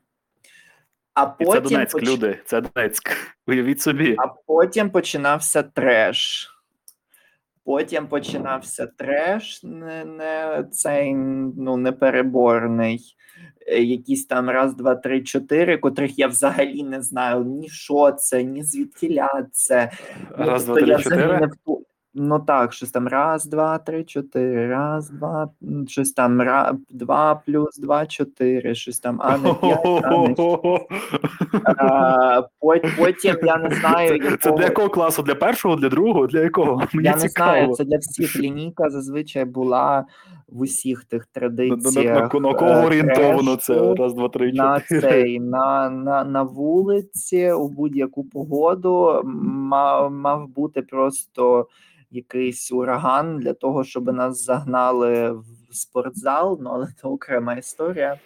[1.15, 2.09] А потім і це Донецьк, поч...
[2.09, 3.11] люди, це Донецьк.
[3.47, 4.17] Уявіть собі.
[4.19, 6.51] А потім починався треш.
[7.71, 13.17] Потім починався треш, не не цей ну непереборний.
[13.67, 18.43] Е, якісь там раз, два, три, чотири, котрих я взагалі не знаю ні що це,
[18.43, 19.91] ні звідкіля це.
[20.31, 21.51] Раз, ну, два, три, чотири.
[22.15, 25.51] Ну так, щось там раз, два, три, чотири, раз, два,
[25.89, 30.41] щось там ра, два плюс два, чотири, щось там, а не п'ять,
[31.77, 32.43] а
[32.99, 34.37] Потім я не знаю, якого...
[34.37, 35.23] Це для якого класу?
[35.23, 36.83] Для першого, для другого, для якого?
[36.93, 37.51] Мені Я не цікаво.
[37.51, 40.05] знаю, це для всіх лінійка зазвичай була
[40.53, 42.35] в усіх тих традиціях.
[42.35, 43.95] На, на, на кого е, орієнтовано це?
[43.95, 50.83] Раз, два, три, на цей, на, на, на вулиці у будь-яку погоду мав, мав бути
[50.83, 51.67] просто
[52.11, 58.17] якийсь ураган для того, щоб нас загнали в спортзал, ну але це окрема історія.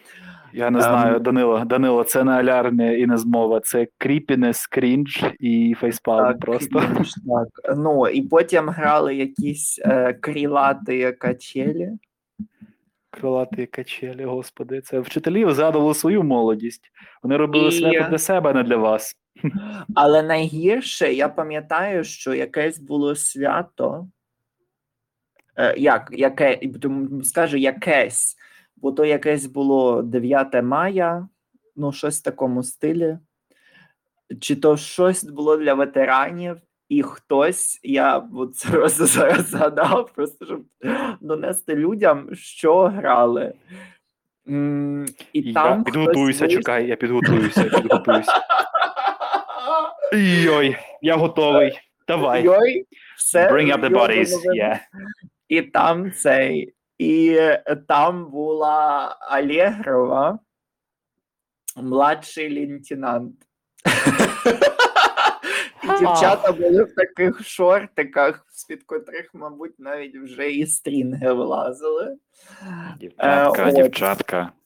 [0.53, 5.25] Я не знаю, um, Данило, Данило, це не алярмія і не змова, це кріпінес, крінж
[5.41, 6.81] і фейспалм просто.
[6.81, 7.77] Крінж, так.
[7.77, 11.91] Ну і потім грали якісь е, крілати качелі.
[13.15, 16.91] Крилаті качелі, господи, це вчителі згадували свою молодість.
[17.23, 17.73] Вони робили і...
[17.73, 19.17] свято для себе, а не для вас.
[19.95, 24.09] Але найгірше, я пам'ятаю, що якесь було свято.
[25.57, 26.61] Е, як, яке,
[27.25, 28.37] скажу якесь,
[28.77, 31.29] бо то якесь було 9 мая,
[31.77, 33.19] ну, щось в такому стилі.
[34.41, 36.57] Чи то щось було для ветеранів,
[36.89, 40.63] і хтось, я от просто зараз згадав, просто щоб
[41.21, 43.55] донести людям, що грали.
[45.33, 46.57] І я там підготуюся, хтось...
[46.57, 48.33] чекай, я підготуюся, підготуюся.
[50.13, 51.81] Йой, я готовий.
[52.09, 52.45] Давай.
[52.45, 53.49] Йой, все.
[53.53, 54.31] Bring up the bodies.
[54.57, 54.79] Yeah.
[55.49, 57.41] І там цей І
[57.89, 60.39] там була Алєгрова,
[61.77, 63.35] младший лейтенант.
[65.85, 72.17] І дівчата були в таких шортиках, з-під котрих, мабуть, навіть вже і стрінги вилазили.
[73.01, 74.53] Дівчатка, Е, дівчатка.
[74.53, 74.64] І,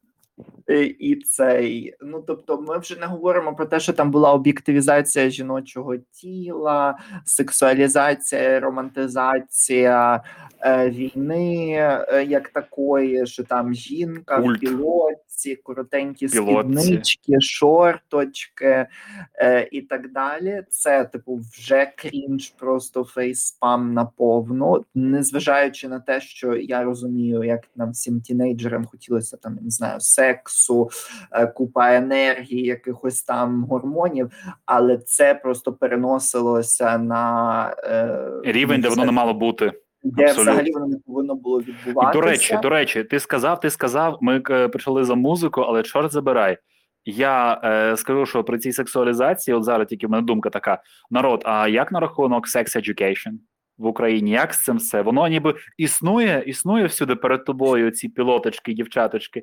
[0.98, 1.94] і цей.
[2.00, 8.60] Ну тобто, ми вже не говоримо про те, що там була об'єктивізація жіночого тіла, сексуалізація,
[8.60, 10.22] романтизація
[10.60, 14.56] е, війни е, як такої, що там жінка Культ.
[14.56, 16.78] в пілотці, коротенькі Пілотці.
[16.78, 18.86] спіднички, шорточки
[19.34, 20.62] е, і так далі.
[20.70, 27.90] Це, типу, вже крінж, просто фейспам наповну, незважаючи на те, що я розумію, як нам
[27.90, 30.90] всім тінейджерам хотілося там, не знаю, сексу,
[31.32, 34.30] е, купа енергії, якихось там гормонів,
[34.66, 39.72] але це просто переносилося на е, Рівень, де воно не мало бути.
[40.02, 40.52] де абсолютно.
[40.52, 42.20] взагалі воно не повинно було І, відбуватися.
[42.20, 46.12] до речі, до речі, ти сказав, ти сказав, ми е, почали за музику, але чорт
[46.12, 46.58] забирай.
[47.04, 51.42] Я е, скажу, що при цій сексуалізації, от зараз тільки в мене думка така: народ,
[51.44, 53.32] а як на рахунок sex education
[53.78, 54.30] в Україні?
[54.30, 55.02] Як з цим все?
[55.02, 59.42] Воно ніби існує, існує всюди перед тобою, ці пілоточки, дівчаточки,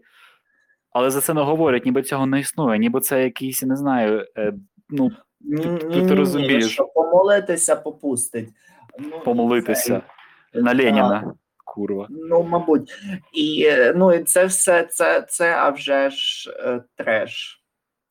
[0.96, 4.54] але за це не говорять, ніби цього не існує, ніби це якийсь, не знаю, е,
[4.89, 5.12] ну,
[5.82, 6.72] ти- ти розумієш.
[6.72, 8.50] що помолитися попустить.
[9.00, 10.02] Ну, помолитися
[10.54, 11.34] це- на Леніна.
[11.66, 12.08] Курва.
[12.10, 12.91] Ну, мабуть,
[13.34, 17.64] і ну і це все це, це а вже ж е, треш.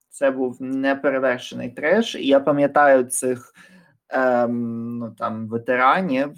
[0.09, 2.15] Це був неперевершений треш.
[2.15, 3.53] І я пам'ятаю цих
[4.09, 6.31] ем, ну, там, ветеранів.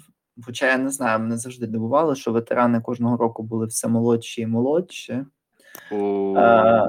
[0.45, 4.47] Хоча я не знаю, мене завжди дивувало, що ветерани кожного року були все молодші і
[4.47, 5.25] молодші.
[5.91, 5.95] Е,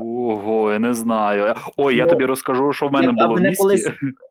[0.03, 1.55] Ого, я не знаю.
[1.77, 3.63] Ой, я ну, тобі розкажу, що в мене було в місті.
[3.63, 3.91] колись-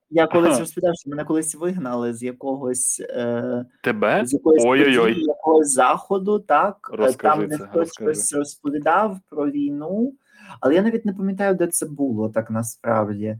[0.09, 4.21] Я колись розповідав, що мене колись вигнали з якогось е, Тебе?
[4.25, 10.13] з якоїсь події, якогось заходу, так Е, там це, хтось щось розповідав про війну,
[10.61, 13.39] але я навіть не пам'ятаю, де це було так насправді.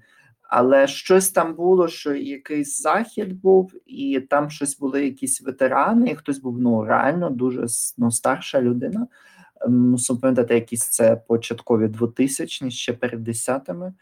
[0.50, 6.16] Але щось там було, що якийсь захід був, і там щось були якісь ветерани, і
[6.16, 7.66] хтось був ну реально дуже
[7.98, 9.08] ну, старша людина.
[9.68, 13.94] Мусимо пам'ятати, якісь це початкові 2000-ні, ще перед десятими.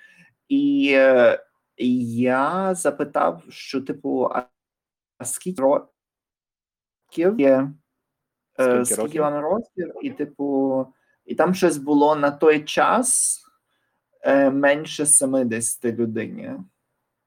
[0.47, 1.39] І е,
[1.77, 4.45] я запитав, що типу, а,
[5.25, 7.71] скільки років є?
[8.59, 9.91] Е, Скільки Скільки, вам років?
[10.01, 10.87] І, типу,
[11.25, 13.41] і там щось було на той час
[14.21, 16.51] е, менше 70 людині.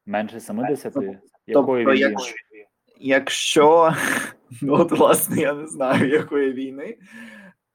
[0.07, 0.93] Менше 70?
[0.93, 1.15] Тобто,
[1.47, 1.99] Якої війни?
[1.99, 2.35] якщо,
[2.97, 3.95] якщо
[4.63, 6.97] ну от власне я не знаю якої війни.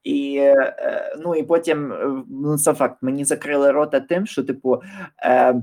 [0.04, 4.82] І е, ну і потім е, ну це факт, мені закрили рота тим, що типу.
[5.26, 5.56] Е,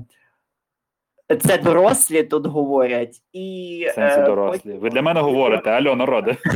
[1.39, 4.73] це дорослі тут говорять, і В сенсі е, дорослі.
[4.73, 6.37] Ви для мене говорите, альо, народи.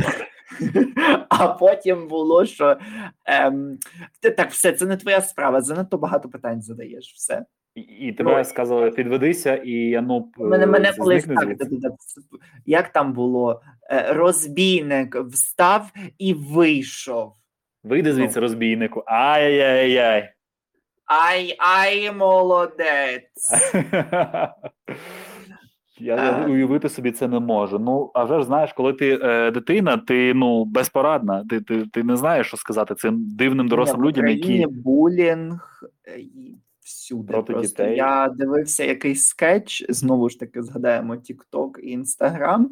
[1.28, 2.76] А потім було, що
[3.24, 3.78] ем,
[4.20, 7.12] ти так, все, це не твоя справа, занадто багато питань задаєш.
[7.14, 7.44] Все.
[7.74, 11.92] І, і тебе Ну, сказали, підведися, і ну, Мене, мене колись так, так, так,
[12.66, 13.62] як там було?
[14.08, 17.32] Розбійник встав і вийшов.
[17.86, 18.14] Вийди Ну.
[18.14, 19.02] звідси, розбійнику.
[19.06, 20.30] Ай-яй-яй.
[21.06, 23.52] Ай, ай, молодець.
[25.98, 27.78] Я уявити собі це не можу.
[27.78, 31.44] Ну, а вже ж знаєш, коли ти е, дитина, ти ну безпорадна.
[31.50, 36.20] Ти, ти, ти не знаєш, що сказати цим дивним дорослим людям, які булінг е,
[36.86, 37.32] всюди.
[37.32, 37.96] Проти просто дітей.
[37.96, 39.86] я дивився якийсь скетч.
[39.88, 42.64] Знову ж таки згадаємо TikTok і Instagram,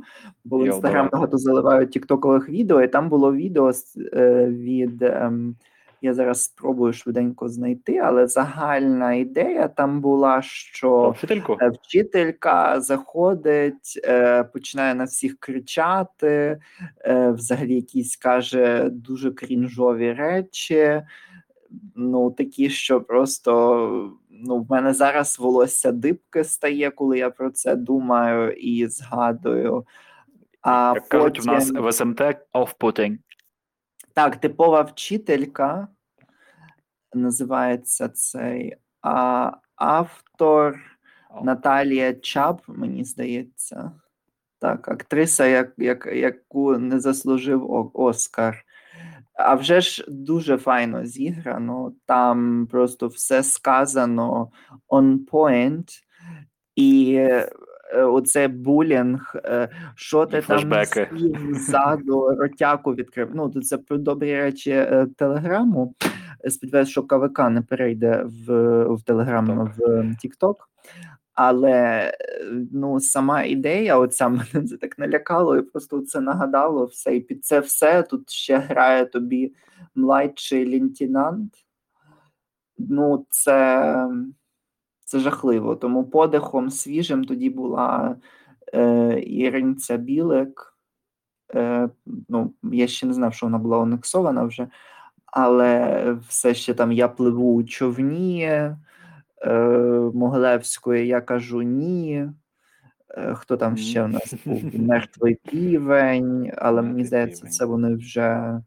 [0.44, 3.72] бо в Instagram багато заливають тіктокових відео, і там було відео
[4.12, 5.02] е, від.
[5.02, 5.56] ем,
[6.02, 11.56] я зараз спробую швиденько знайти, але загальна ідея там була, що вчительку.
[11.60, 16.60] Е, Вчителька заходить, е, починає на всіх кричати,
[17.06, 21.02] взагалі якісь каже дуже крінжові речі.
[21.96, 27.76] Ну, такі, що просто ну, в мене зараз волосся дибки стає, коли я про це
[27.76, 29.86] думаю і згадую.
[30.60, 32.20] А Як кажуть, в нас в СМТ
[32.52, 33.18] off-putting.
[34.14, 35.88] так, типова вчителька
[37.14, 40.80] називається цей а, автор.
[41.42, 43.92] Наталія Чап, мені здається.
[44.58, 48.63] Так, актриса, як, як, яку не заслужив Оскар.
[49.34, 51.92] А вже ж дуже файно зіграно.
[52.06, 54.50] Там просто все сказано
[54.88, 55.88] on point.
[56.76, 57.48] І е,
[58.02, 61.08] оце булінг, е, що ти І там флешбеки.
[61.52, 63.30] ззаду ротяку відкрив.
[63.34, 65.94] Ну, це про добрі речі е, Телеграму.
[66.48, 70.68] Сподіваюся, що КВК не перейде в, в Телеграм в Тікток.
[71.34, 72.12] Але
[72.72, 77.16] ну, сама ідея, оця мене це так налякало, і просто це нагадало все.
[77.16, 79.54] І під це все тут ще грає тобі
[79.94, 81.54] младший лейтенант.
[82.78, 84.08] Ну, це
[85.04, 85.76] це жахливо.
[85.76, 88.16] Тому подихом свіжим тоді була
[88.74, 90.76] е, Іринця Білик.
[91.54, 91.88] Е,
[92.28, 94.68] ну, Я ще не знав, що вона була анексована вже,
[95.26, 98.78] але все ще там я пливу у човні е,
[100.14, 102.28] Могилевської, я кажу ні.
[103.16, 104.62] Е, хто там ще у нас був?
[104.74, 108.60] Мертвий півень, але мені здається, це вони вже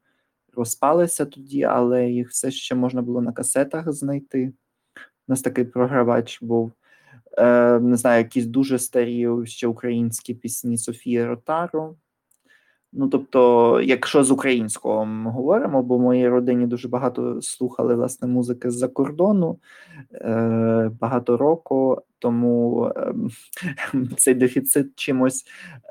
[0.54, 4.54] розпалися тоді, але їх все ще можна було на касетах знайти.
[5.28, 6.72] У нас такий програвач був.
[7.38, 11.98] Е, Не знаю, якісь дуже старі ще українські пісні Софії Ротару.
[12.94, 18.28] Ну, тобто, якщо з українського ми говоримо, бо в моїй родині дуже багато слухали власне
[18.28, 19.60] музики з-за кордону
[20.14, 23.14] е, багато року, тому е,
[24.18, 25.46] цей дефіцит чимось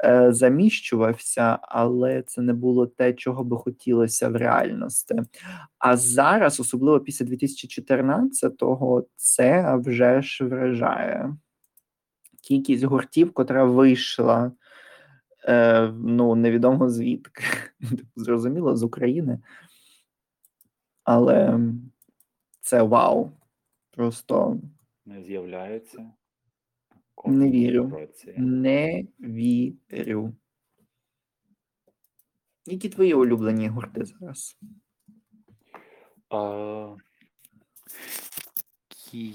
[0.05, 5.14] е, заміщувався, але це не було те, чого би хотілося в реальності.
[5.78, 11.36] А зараз, особливо після 2014-го, це вже ж вражає
[12.42, 14.53] кількість гуртів, котра вийшла.
[15.47, 17.44] Е, ну, невідомо звідки.
[18.16, 19.38] Зрозуміло, з України.
[21.05, 21.61] Але
[22.61, 23.32] це вау.
[23.90, 24.61] Просто
[25.07, 26.11] не з'являється.
[27.26, 28.09] Не вірю.
[28.36, 30.34] Не вірю.
[32.66, 34.59] Які твої улюблені гурти зараз?
[36.30, 36.97] А,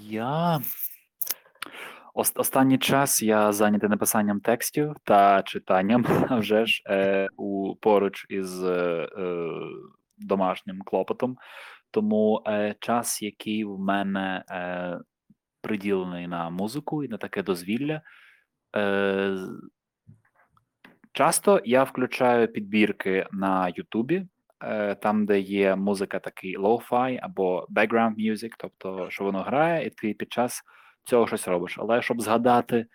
[0.09, 0.62] Я
[2.14, 8.64] Останній час я зайнятий написанням текстів та читанням а вже ж е, у поруч із
[8.64, 9.49] е, е,
[10.18, 11.38] домашнім клопотом.
[11.91, 14.99] Тому е, час, який в мене е,
[15.62, 18.01] приділений на музику і на таке дозвілля,
[18.76, 19.38] е,
[21.14, 24.26] часто я включаю підбірки на Ютубі.
[24.64, 29.89] Е, там, де є музика, такий lo-fi або background music, тобто що воно грає, і
[29.89, 30.64] ти під час
[31.04, 31.76] цього щось робиш.
[31.80, 32.86] Але щоб згадати,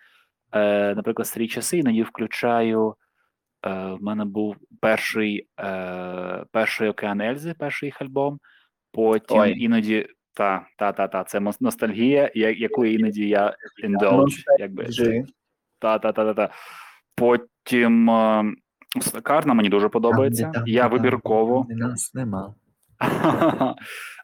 [0.51, 2.95] е, наприклад, старі часи, іноді включаю.
[3.65, 8.39] Е, В мене був перший е, перший океан Ельзи, перший їх альбом.
[8.91, 9.63] Потім Ой.
[9.63, 14.87] іноді та, та, та, та, це ностальгія, яку іноді я indulge, якби.
[15.79, 16.53] Та, та, та, та, та.
[17.15, 18.53] Потім е,
[19.23, 20.51] Карна мені дуже подобається.
[20.65, 21.65] Я вибірково.
[21.69, 22.55] Нас нема.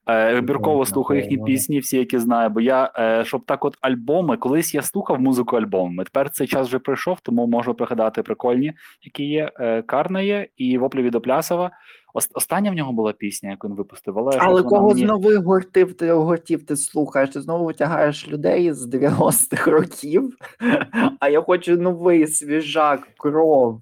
[0.08, 2.50] Е, вибірково слухаю їхні пісні, всі, які знаю.
[2.50, 6.04] Бо я е, щоб так, от альбоми, колись я слухав музику альбомами.
[6.04, 9.52] Тепер цей час вже прийшов, тому можу пригадати прикольні, які є.
[9.60, 11.72] Е, Карна є і воплі від Оплясова.
[12.14, 14.20] Остання в нього була пісня, яку він випустив.
[14.20, 15.02] Але але кого мені...
[15.02, 17.30] з нових гуртів ти гуртів ти слухаєш?
[17.30, 20.38] Ти знову витягаєш людей з 90-х років,
[21.20, 23.82] а я хочу новий свіжак, кров.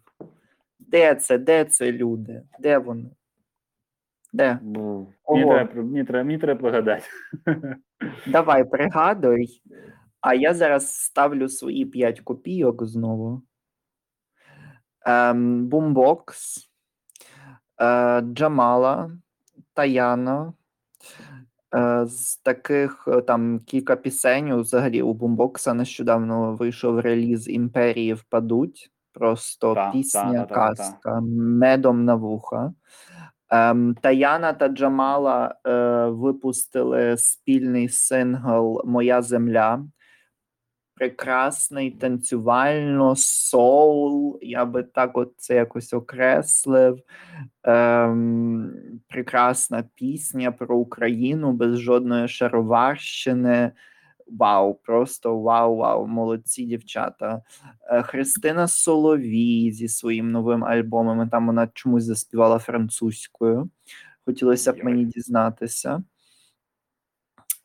[0.80, 1.38] Де це?
[1.38, 2.42] Де це люди?
[2.60, 3.10] Де вони?
[4.34, 4.60] Де?
[5.30, 7.06] Мені треба, мені, треба, мені треба пригадати.
[8.28, 9.62] Давай, пригадуй.
[10.22, 13.42] А я зараз ставлю свої 5 копійок знову.
[15.06, 16.70] Ем, Бумбокс,
[17.82, 19.12] е, Джамала,
[19.74, 20.54] Таяна.
[21.76, 24.56] Е, з таких е, там кілька пісень.
[24.56, 28.92] Взагалі у Бумбокса нещодавно вийшов реліз Імперії впадуть.
[29.14, 32.74] Просто та, пісня, та, казка, та, медом на вуха.
[33.52, 39.86] Ем, Таяна та Джамала е, випустили спільний сингл Моя земля.
[40.95, 46.99] Прекрасний танцювально соул, я би так от це якось окреслив.
[47.64, 48.74] Ем,
[49.08, 53.72] Прекрасна пісня про Україну без жодної шароварщини.
[54.27, 57.41] Вау, просто вау, вау, молодці дівчата.
[57.84, 61.30] Е, Христина Соловій зі своїм новим альбомом.
[61.30, 63.69] Там вона чомусь заспівала французькою.
[64.26, 66.03] Хотілося б мені дізнатися.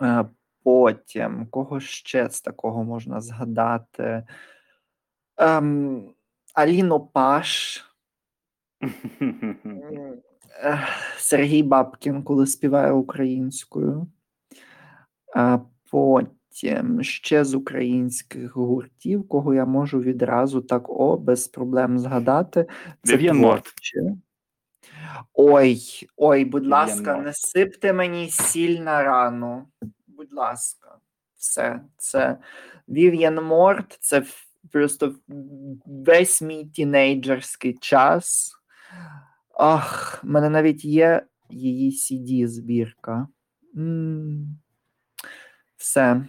[0.03, 0.25] Е,
[0.63, 4.27] потім, кого ще з такого можна згадати?
[5.37, 6.05] Ем,
[6.55, 7.83] Аліно Паш.
[11.19, 14.07] Сергій Бабкін, коли співає українською.
[15.91, 16.36] Потім
[17.01, 22.67] ще з українських гуртів, кого я можу відразу так о, без проблем згадати.
[23.05, 23.73] Це Морт.
[25.35, 25.81] Ой,
[26.17, 29.69] ой, будь ласка, не сипте мені сіль на рану.
[30.07, 30.99] Будь ласка,
[31.37, 31.81] все.
[31.97, 32.39] Це
[32.89, 34.25] Вів'ян Морт, це
[34.71, 35.15] просто
[35.87, 38.53] весь мій тінейджерський час.
[39.59, 43.29] Ах, в мене навіть є її cd збірка.
[45.77, 46.27] Все.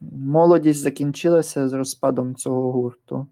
[0.00, 3.26] Молодість закінчилася з розпадом цього гурту.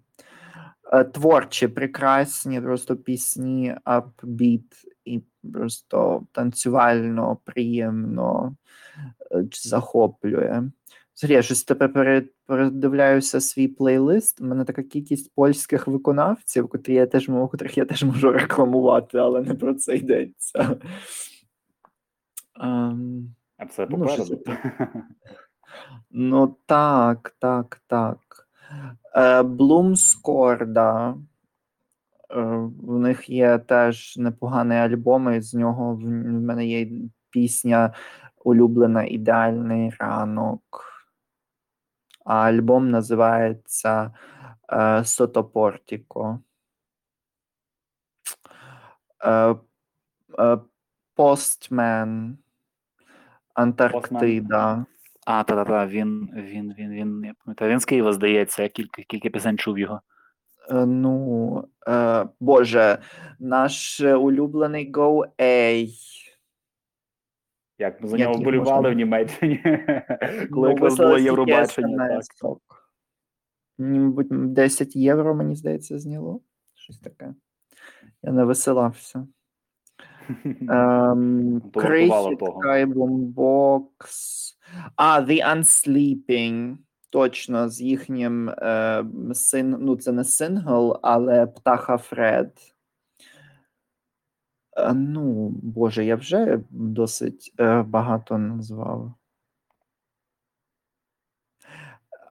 [0.93, 4.73] Е, Творчі, прекрасні, просто пісні, апбіт
[5.05, 5.21] і
[5.53, 8.55] просто танцювально, приємно
[9.31, 10.63] е, захоплює.
[11.15, 14.41] Взагалі, я щось тепер пере- передивляюся свій плейлист.
[14.41, 19.17] У мене така кількість польських виконавців, котрі я теж можу, котрих я теж можу рекламувати,
[19.17, 20.77] але не про це йдеться.
[22.61, 24.43] Ем, А це Ну, попереду.
[26.09, 28.47] Ну так, так, так.
[29.15, 31.15] Е, Блумскорда.
[32.29, 32.41] Е,
[32.81, 36.87] в них є теж непоганий альбом, і з нього в, мене є
[37.29, 37.93] пісня
[38.45, 40.83] улюблена Ідеальний ранок.
[42.25, 44.11] А альбом називається
[44.73, 46.39] е, Сотопортіко.
[51.15, 52.37] Постмен.
[53.53, 54.85] Антарктида.
[55.27, 59.29] А, та-та-та, він, він, він, він, я пам'ятаю, він з Києва, здається, я кілька, кілька
[59.29, 60.01] пісень чув його.
[60.71, 62.97] Е, Ну, е, Боже,
[63.39, 65.87] наш е, улюблений Go A.
[67.79, 69.59] Як ми за нього вболівали можна- в Німеччині,
[70.51, 72.21] коли Ну, якраз було Євробачення.
[73.77, 76.41] Мабуть, 10 євро, мені здається, зняло.
[76.75, 77.33] Щось таке.
[78.23, 79.27] Я не веселався.
[81.73, 82.41] То вартувало Крихіт,
[84.95, 86.77] А, The Unsleeping.
[87.09, 92.57] Точно, з їхнім е, син, ну це не сингл, але Птаха Фред.
[94.77, 99.13] Е, ну, Боже, я вже досить е, багато назвав.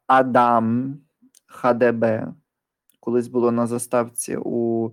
[0.06, 0.98] Адам
[1.47, 2.32] ХДБ.
[3.01, 4.90] Колись було на заставці у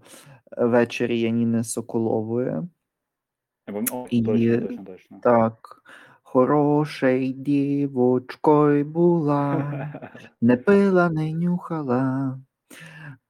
[0.58, 2.62] вечері Яніни Соколової.
[4.10, 5.20] І- Точно, точно.
[5.24, 5.54] Так.
[6.24, 9.56] Хорошей дівочкою була,
[10.42, 12.38] не пила, не нюхала.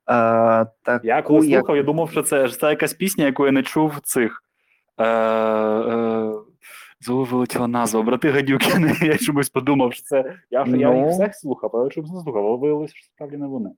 [0.05, 3.45] А, таку, Я коли як- слухав, я думав, що це, що це якась пісня, яку
[3.45, 4.43] я не чув цих.
[4.97, 6.34] Е, е,
[7.01, 8.01] Знову вилетіла назва.
[8.01, 8.93] Брати Гадюкіни.
[9.01, 10.35] Я чомусь подумав, що це.
[10.51, 10.99] Я, ж- я Ну.
[10.99, 13.69] їх всіх слухав, але чомусь не слухав, але виявилося, що справді не вони.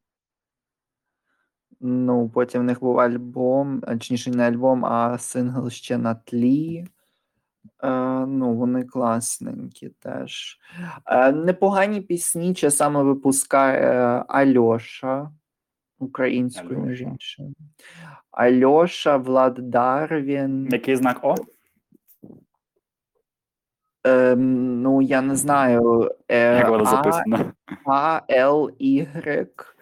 [1.87, 6.85] Ну, потім в них був альбом, точніше, не альбом, а сингл ще на тлі.
[7.83, 7.89] Е,
[8.25, 10.59] ну, вони класненькі теж.
[11.05, 15.31] Е, непогані пісні часами випускає Альоша
[15.99, 17.11] українською, між Альоша.
[17.13, 17.55] іншим.
[18.31, 20.67] Альоша, Влад Дарвін.
[20.71, 21.35] Який знак О?
[24.03, 26.11] Ем, ну, я не знаю.
[26.27, 27.53] Е, Як воно записано?
[27.85, 29.74] А, Л, Y,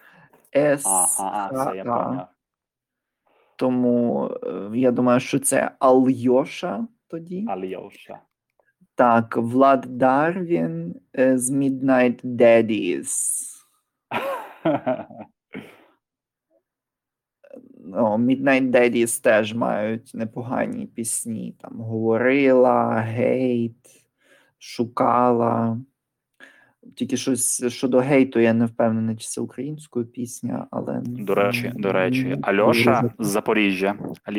[0.56, 2.28] С, А, а, я Х,
[3.56, 7.46] Тому е, я думаю, що це Альоша тоді.
[7.48, 8.18] Альоша.
[8.94, 13.10] Так, Влад Дарвін е, з Midnight Daddies.
[17.92, 21.56] О, Midnight Daddies теж мають непогані пісні.
[21.60, 24.06] Там Говорила, Гейт,
[24.58, 25.78] Шукала.
[26.94, 31.92] Тільки щось щодо гейту, я не впевнений, чи це українською пісня, але До речі, до
[31.92, 33.94] речі, Альоша з Запоріжжя.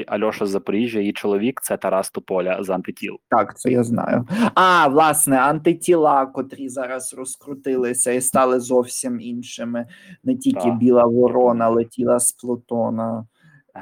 [0.07, 3.15] Альоша з Запоріжжя, її чоловік це Тарас Тополя з антитіл.
[3.29, 4.27] Так, це я знаю.
[4.53, 9.85] А, власне, антитіла, котрі зараз розкрутилися і стали зовсім іншими.
[10.23, 13.25] Не тільки Так, біла ворона летіла з Плутона.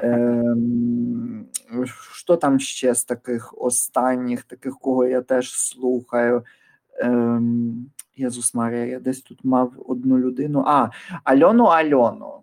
[0.02, 1.46] Ем,
[2.12, 6.44] що там ще з таких останніх, таких, кого я теж слухаю?
[7.00, 7.86] Ем,
[8.16, 10.64] Єзус Марія, я десь тут мав одну людину.
[10.66, 10.88] А,
[11.24, 12.42] Альону Альону.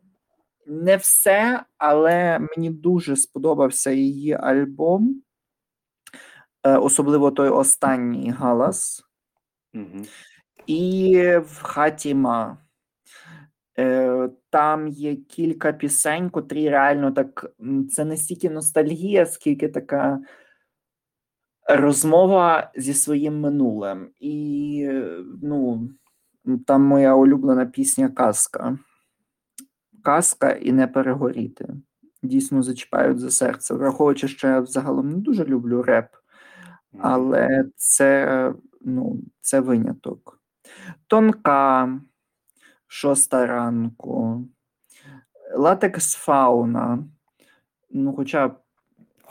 [0.67, 5.21] Не все, але мені дуже сподобався її альбом.
[6.63, 9.03] Е, Особливо той останній галас.
[9.73, 10.05] Мгм.
[10.67, 12.57] І в Хатіма.
[13.79, 17.51] Е, Там є кілька пісень, котрі реально так.
[17.91, 20.19] Це не стільки ностальгія, скільки така
[21.75, 24.09] розмова зі своїм минулим.
[24.19, 24.89] І
[25.43, 25.89] ну,
[26.67, 28.77] там моя улюблена пісня Казка.
[30.03, 31.67] Казка і не перегоріти.
[32.23, 33.73] Дійсно зачіпають за серце.
[33.73, 36.07] Враховуючи, що я взагалом не дуже люблю реп,
[36.99, 40.39] але це, ну, це виняток.
[41.07, 41.99] Тонка,
[42.87, 44.45] шоста ранку,
[45.55, 47.03] латекс фауна.
[47.89, 48.55] Ну, хоча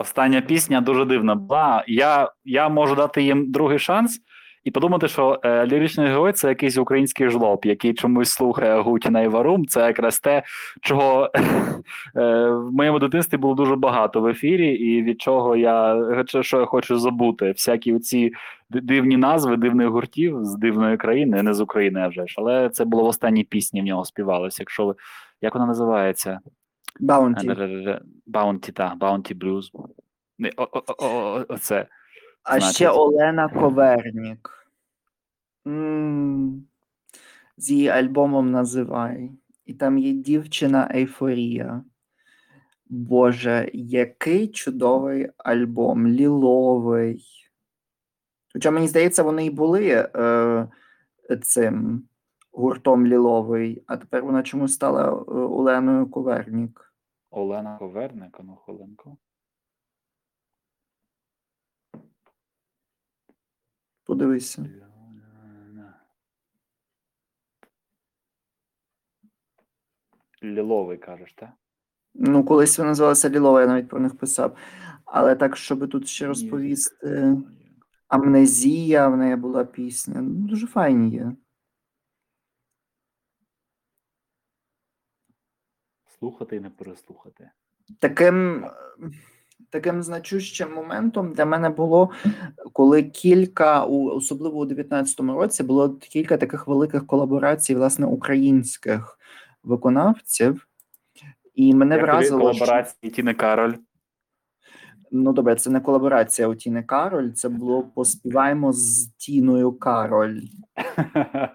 [0.01, 1.83] Остання пісня дуже дивна була.
[1.87, 4.21] Я, я можу дати їм другий шанс.
[4.63, 9.27] і подумати, що е, ліричний герой це якийсь український жлоб, який чомусь слухає Гутіна і
[9.27, 9.65] Варум.
[9.65, 10.43] Це якраз те,
[10.81, 15.95] чого е, в моєму дитинстві було дуже багато в ефірі, і від чого я
[16.41, 17.51] що я хочу забути.
[17.51, 18.31] Всякі ці
[18.69, 22.35] дивні назви дивних гуртів з дивної країни, не з України, а вже ж.
[22.37, 24.57] Але це було в останній пісні в нього співалося.
[24.61, 24.95] Якщо ви
[25.41, 26.39] як вона називається?
[26.99, 27.55] Баунті.
[28.25, 29.71] Баунті, так, Баунті Блюз.
[31.47, 31.87] Оце.
[32.43, 32.75] А значить.
[32.75, 34.67] ще Олена Ковернік.
[37.57, 39.31] З її альбомом називай.
[39.65, 41.83] І там є дівчина Ейфорія.
[42.89, 47.25] Боже, який чудовий альбом, ліловий.
[48.53, 50.67] Хоча, мені здається, вони і були е,
[51.41, 52.03] цим
[52.51, 56.93] гуртом ліловий, а тепер вона чомусь стала е, Оленою Ковернік.
[57.29, 59.17] Олена Коверник, ну хвилинку.
[64.03, 64.65] Подивися.
[70.43, 71.49] Ліловий кажеш, так?
[72.13, 74.57] Ну, колись вони називалися Лілова, я навіть про них писав.
[75.05, 77.37] Але так, щоб тут ще розповісти.
[78.07, 80.21] Амнезія в неї була пісня.
[80.21, 81.31] Ну, Дуже файні є.
[86.21, 87.49] Слухати і не переслухати.
[87.99, 88.65] Таким
[89.69, 92.09] таким значущим моментом для мене було,
[92.73, 99.19] коли кілька, особливо у 19-му році, було кілька таких великих колаборацій, власне, українських
[99.63, 100.67] виконавців.
[101.55, 102.39] І мене Як вразило.
[102.39, 103.15] Колаборації що...
[103.15, 103.73] Тіни Кароль.
[105.13, 110.41] Ну, добре, це не колаборація у Тіни Кароль, це було поспіваємо з Тіною Кароль.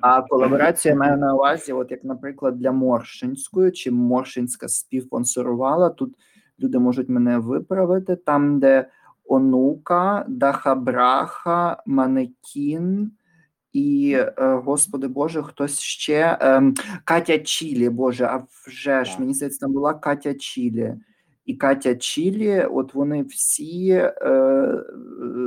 [0.01, 5.91] А колаборація має на увазі, от як, наприклад, для Моршинської, чи Моршинська співпонсорувала.
[5.91, 6.15] Тут
[6.61, 8.89] люди можуть мене виправити, там, де
[9.25, 13.13] онука, Дахабраха, Манекін
[13.73, 16.75] і, е, Господи Боже, хтось ще ем,
[17.05, 20.95] Катя Чілі, Боже, а вже ж мені здається, там була Катя Чілі
[21.47, 24.85] і Катя Чілі, от вони всі е,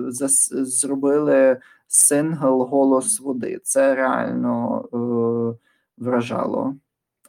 [0.07, 3.59] зас, зробили сингл Голос води.
[3.63, 5.67] Це реально е,
[5.97, 6.75] вражало.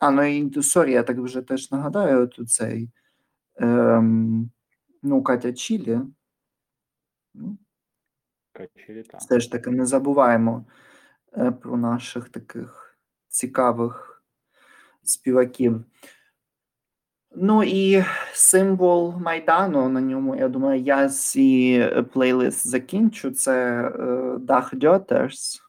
[0.01, 2.91] А, ну і sorry, я так вже теж нагадаю тут цей
[3.61, 4.01] е,
[5.03, 6.01] ну, Катя Чілі.
[7.35, 7.59] Ну.
[9.19, 10.65] Все ж таки не забуваємо
[11.37, 12.99] е, про наших таких
[13.29, 14.23] цікавих
[15.03, 15.85] співаків.
[17.33, 23.31] Ну і символ Майдану на ньому, я думаю, я свій плейлист закінчу.
[23.31, 25.63] Це е, Dakh Daughters.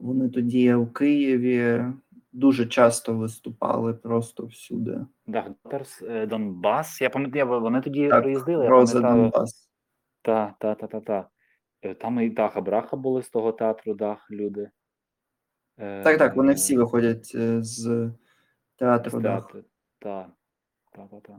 [0.00, 1.84] Вони тоді у Києві
[2.32, 5.00] дуже часто виступали просто всюди.
[5.26, 7.00] Дах Дьотерс, е, Донбас.
[7.00, 8.68] Я пам'ятаю, вони тоді так, приїздили.
[8.68, 9.70] Роза Донбас.
[10.22, 11.28] Так, так, так, так, так.
[11.98, 14.70] Там і Даха Браха були з того театру, Дах, люди.
[15.76, 18.10] Так, так, вони всі виходять е, з.
[18.82, 19.10] Театр
[20.00, 20.30] Так,
[20.92, 21.36] так, так, так.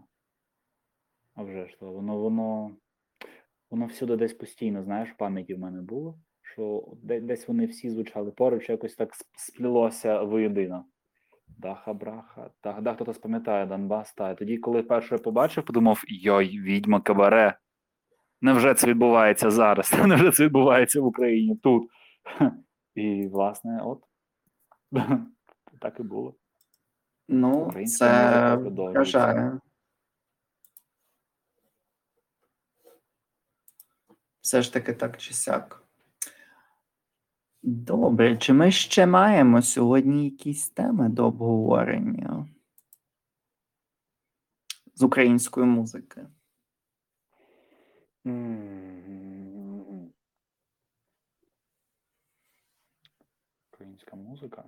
[1.36, 2.72] А вже ж то, воно, воно,
[3.70, 8.70] воно всюди десь постійно, знаєш, пам'яті в мене було, що десь вони всі звучали поруч,
[8.70, 10.86] якось так сплілося воєдино.
[11.48, 14.36] Даха, браха, так, да, хто-то спам'ятає Донбас, та.
[14.36, 17.57] Тоді, коли перше побачив, подумав: йой, відьма кабаре.
[18.41, 19.94] Невже це відбувається зараз?
[20.07, 21.90] Невже це відбувається в Україні тут?
[22.95, 24.03] І, власне, от
[25.80, 26.36] так і було.
[27.27, 29.59] Ну, це вражає.
[34.41, 35.83] Все ж таки так чи сяк.
[37.63, 42.47] Добре, чи ми ще маємо сьогодні якісь теми до обговорення
[44.95, 46.27] з української музики?
[53.71, 54.63] Українська музика?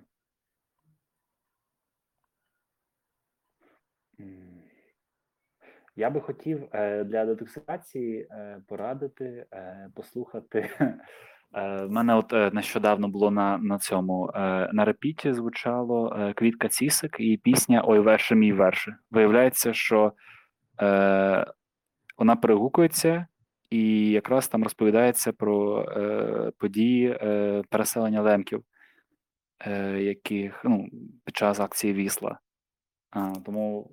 [5.96, 10.70] Я би хотів е, для детоксикації е, порадити е, послухати.
[11.52, 14.30] В мене от нещодавно було на на цьому
[14.72, 18.96] на репіті звучало Квітка Цісик і пісня Ой, верше мій верше.
[19.10, 20.12] Виявляється, що
[20.82, 21.46] е,
[22.18, 23.26] вона перегукується,
[23.70, 28.64] і якраз там розповідається про е, події е, переселення лемків,
[29.66, 30.88] е, яких ну,
[31.24, 32.38] під час акції Вісла.
[33.10, 33.90] А, Тому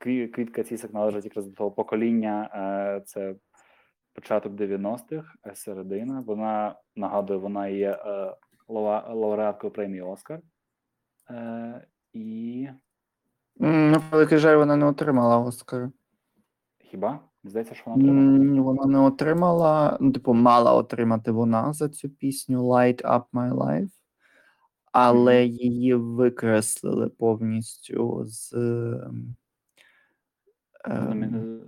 [0.00, 3.34] Квітка Цісик належить якраз до того покоління, е, це
[4.14, 6.20] початок 90-х, е, середина.
[6.26, 8.36] Вона нагадує, вона є е,
[8.68, 10.40] лауреаткою премії Оскар.
[12.12, 12.68] І.
[13.56, 15.90] Ну, великий жаль, вона не отримала Оскар.
[16.78, 17.20] Хіба?
[17.44, 18.62] Здається, що вона отримала.
[18.62, 23.90] Вона не отримала, ну, типу, мала отримати вона за цю пісню Light Up My Life,
[24.92, 29.36] але її викреслили повністю з, ем,
[30.84, 31.60] з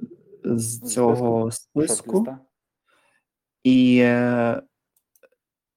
[0.44, 2.26] з цього списку.
[3.64, 4.62] І, е,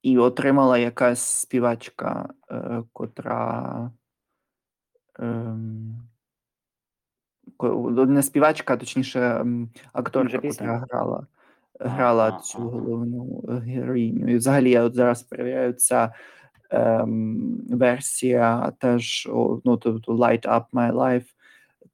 [0.04, 3.92] і отримала якась співачка, е, котра.
[5.20, 6.02] Ем,
[8.08, 11.28] не співачка, а точніше, ем, акторка, котра грала,
[11.80, 14.28] грала а, цю головну героїню.
[14.28, 16.14] І взагалі я от зараз перевіряю, ця
[16.70, 19.30] ем, версія теж,
[19.66, 21.35] ну, тобто Light Up My Life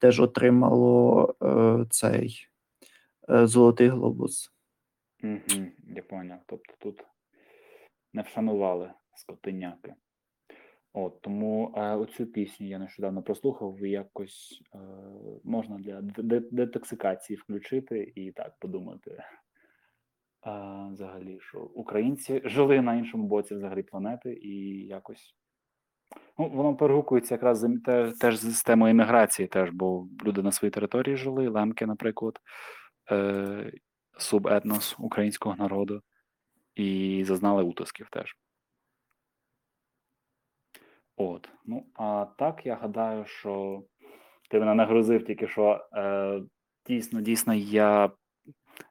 [0.01, 2.47] теж отримало е, цей
[3.29, 4.53] е, Золотий глобус.
[5.23, 5.65] Угу,
[5.95, 6.39] я поняв.
[6.45, 7.03] Тобто тут
[8.13, 9.93] не вшанували скотиняки.
[10.93, 14.77] От, тому е, оцю пісню я нещодавно прослухав, і якось е,
[15.43, 19.11] можна для де- де- детоксикації включити і так подумати.
[19.11, 19.23] Е,
[20.93, 25.35] взагалі, що українці жили на іншому боці взагалі планети, і якось.
[26.37, 30.51] Ну, воно перегукується якраз з те- теж з з темою імміграції, теж, бо люди на
[30.51, 32.39] своїй території жили, лемки, наприклад,
[33.11, 33.71] е,
[34.17, 36.01] субетнос українського народу,
[36.75, 38.35] і зазнали утисків теж.
[41.15, 41.49] От.
[41.65, 43.83] Ну, а так я гадаю, що
[44.49, 45.87] ти мене нагрузив тільки що.
[45.93, 46.41] Е,
[46.87, 48.11] дійсно, дійсно, я,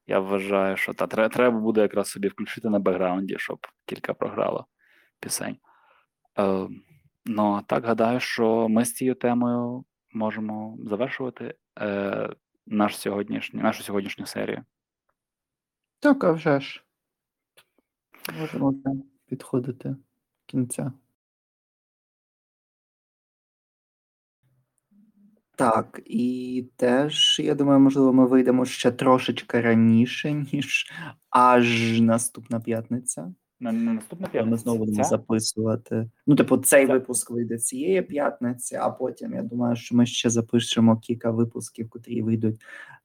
[0.06, 4.66] я вважаю, що та, треба буде якраз собі включити на бекграунді, щоб кілька програло
[5.20, 5.56] пісень.
[6.38, 6.68] Е,
[7.26, 12.30] ну, а так гадаю, що ми з цією темою можемо завершувати е,
[12.66, 14.64] наш сьогоднішній, нашу сьогоднішню серію.
[16.00, 16.84] Так, а вже ж.
[18.38, 18.74] Можемо
[19.26, 19.96] підходити
[20.46, 20.92] кінця.
[25.56, 30.92] Так, і теж, я думаю, можливо, ми вийдемо ще трошечки раніше, ніж
[31.30, 33.34] аж наступна п'ятниця.
[33.60, 35.04] На, на наступна Ми знову будемо Ця?
[35.04, 36.10] записувати.
[36.26, 36.92] Ну, типу, цей Ця.
[36.92, 42.22] випуск вийде цієї п'ятниці, а потім я думаю, що ми ще запишемо кілька випусків, котрі
[42.22, 42.60] вийдуть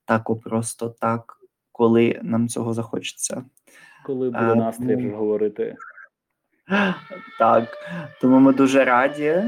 [0.06, 1.40] так просто так,
[1.72, 3.44] коли нам цього захочеться.
[4.06, 5.18] Коли буде настрій ну.
[5.18, 5.76] говорити.
[7.40, 7.77] Так,
[8.22, 9.44] тому ми дуже раді.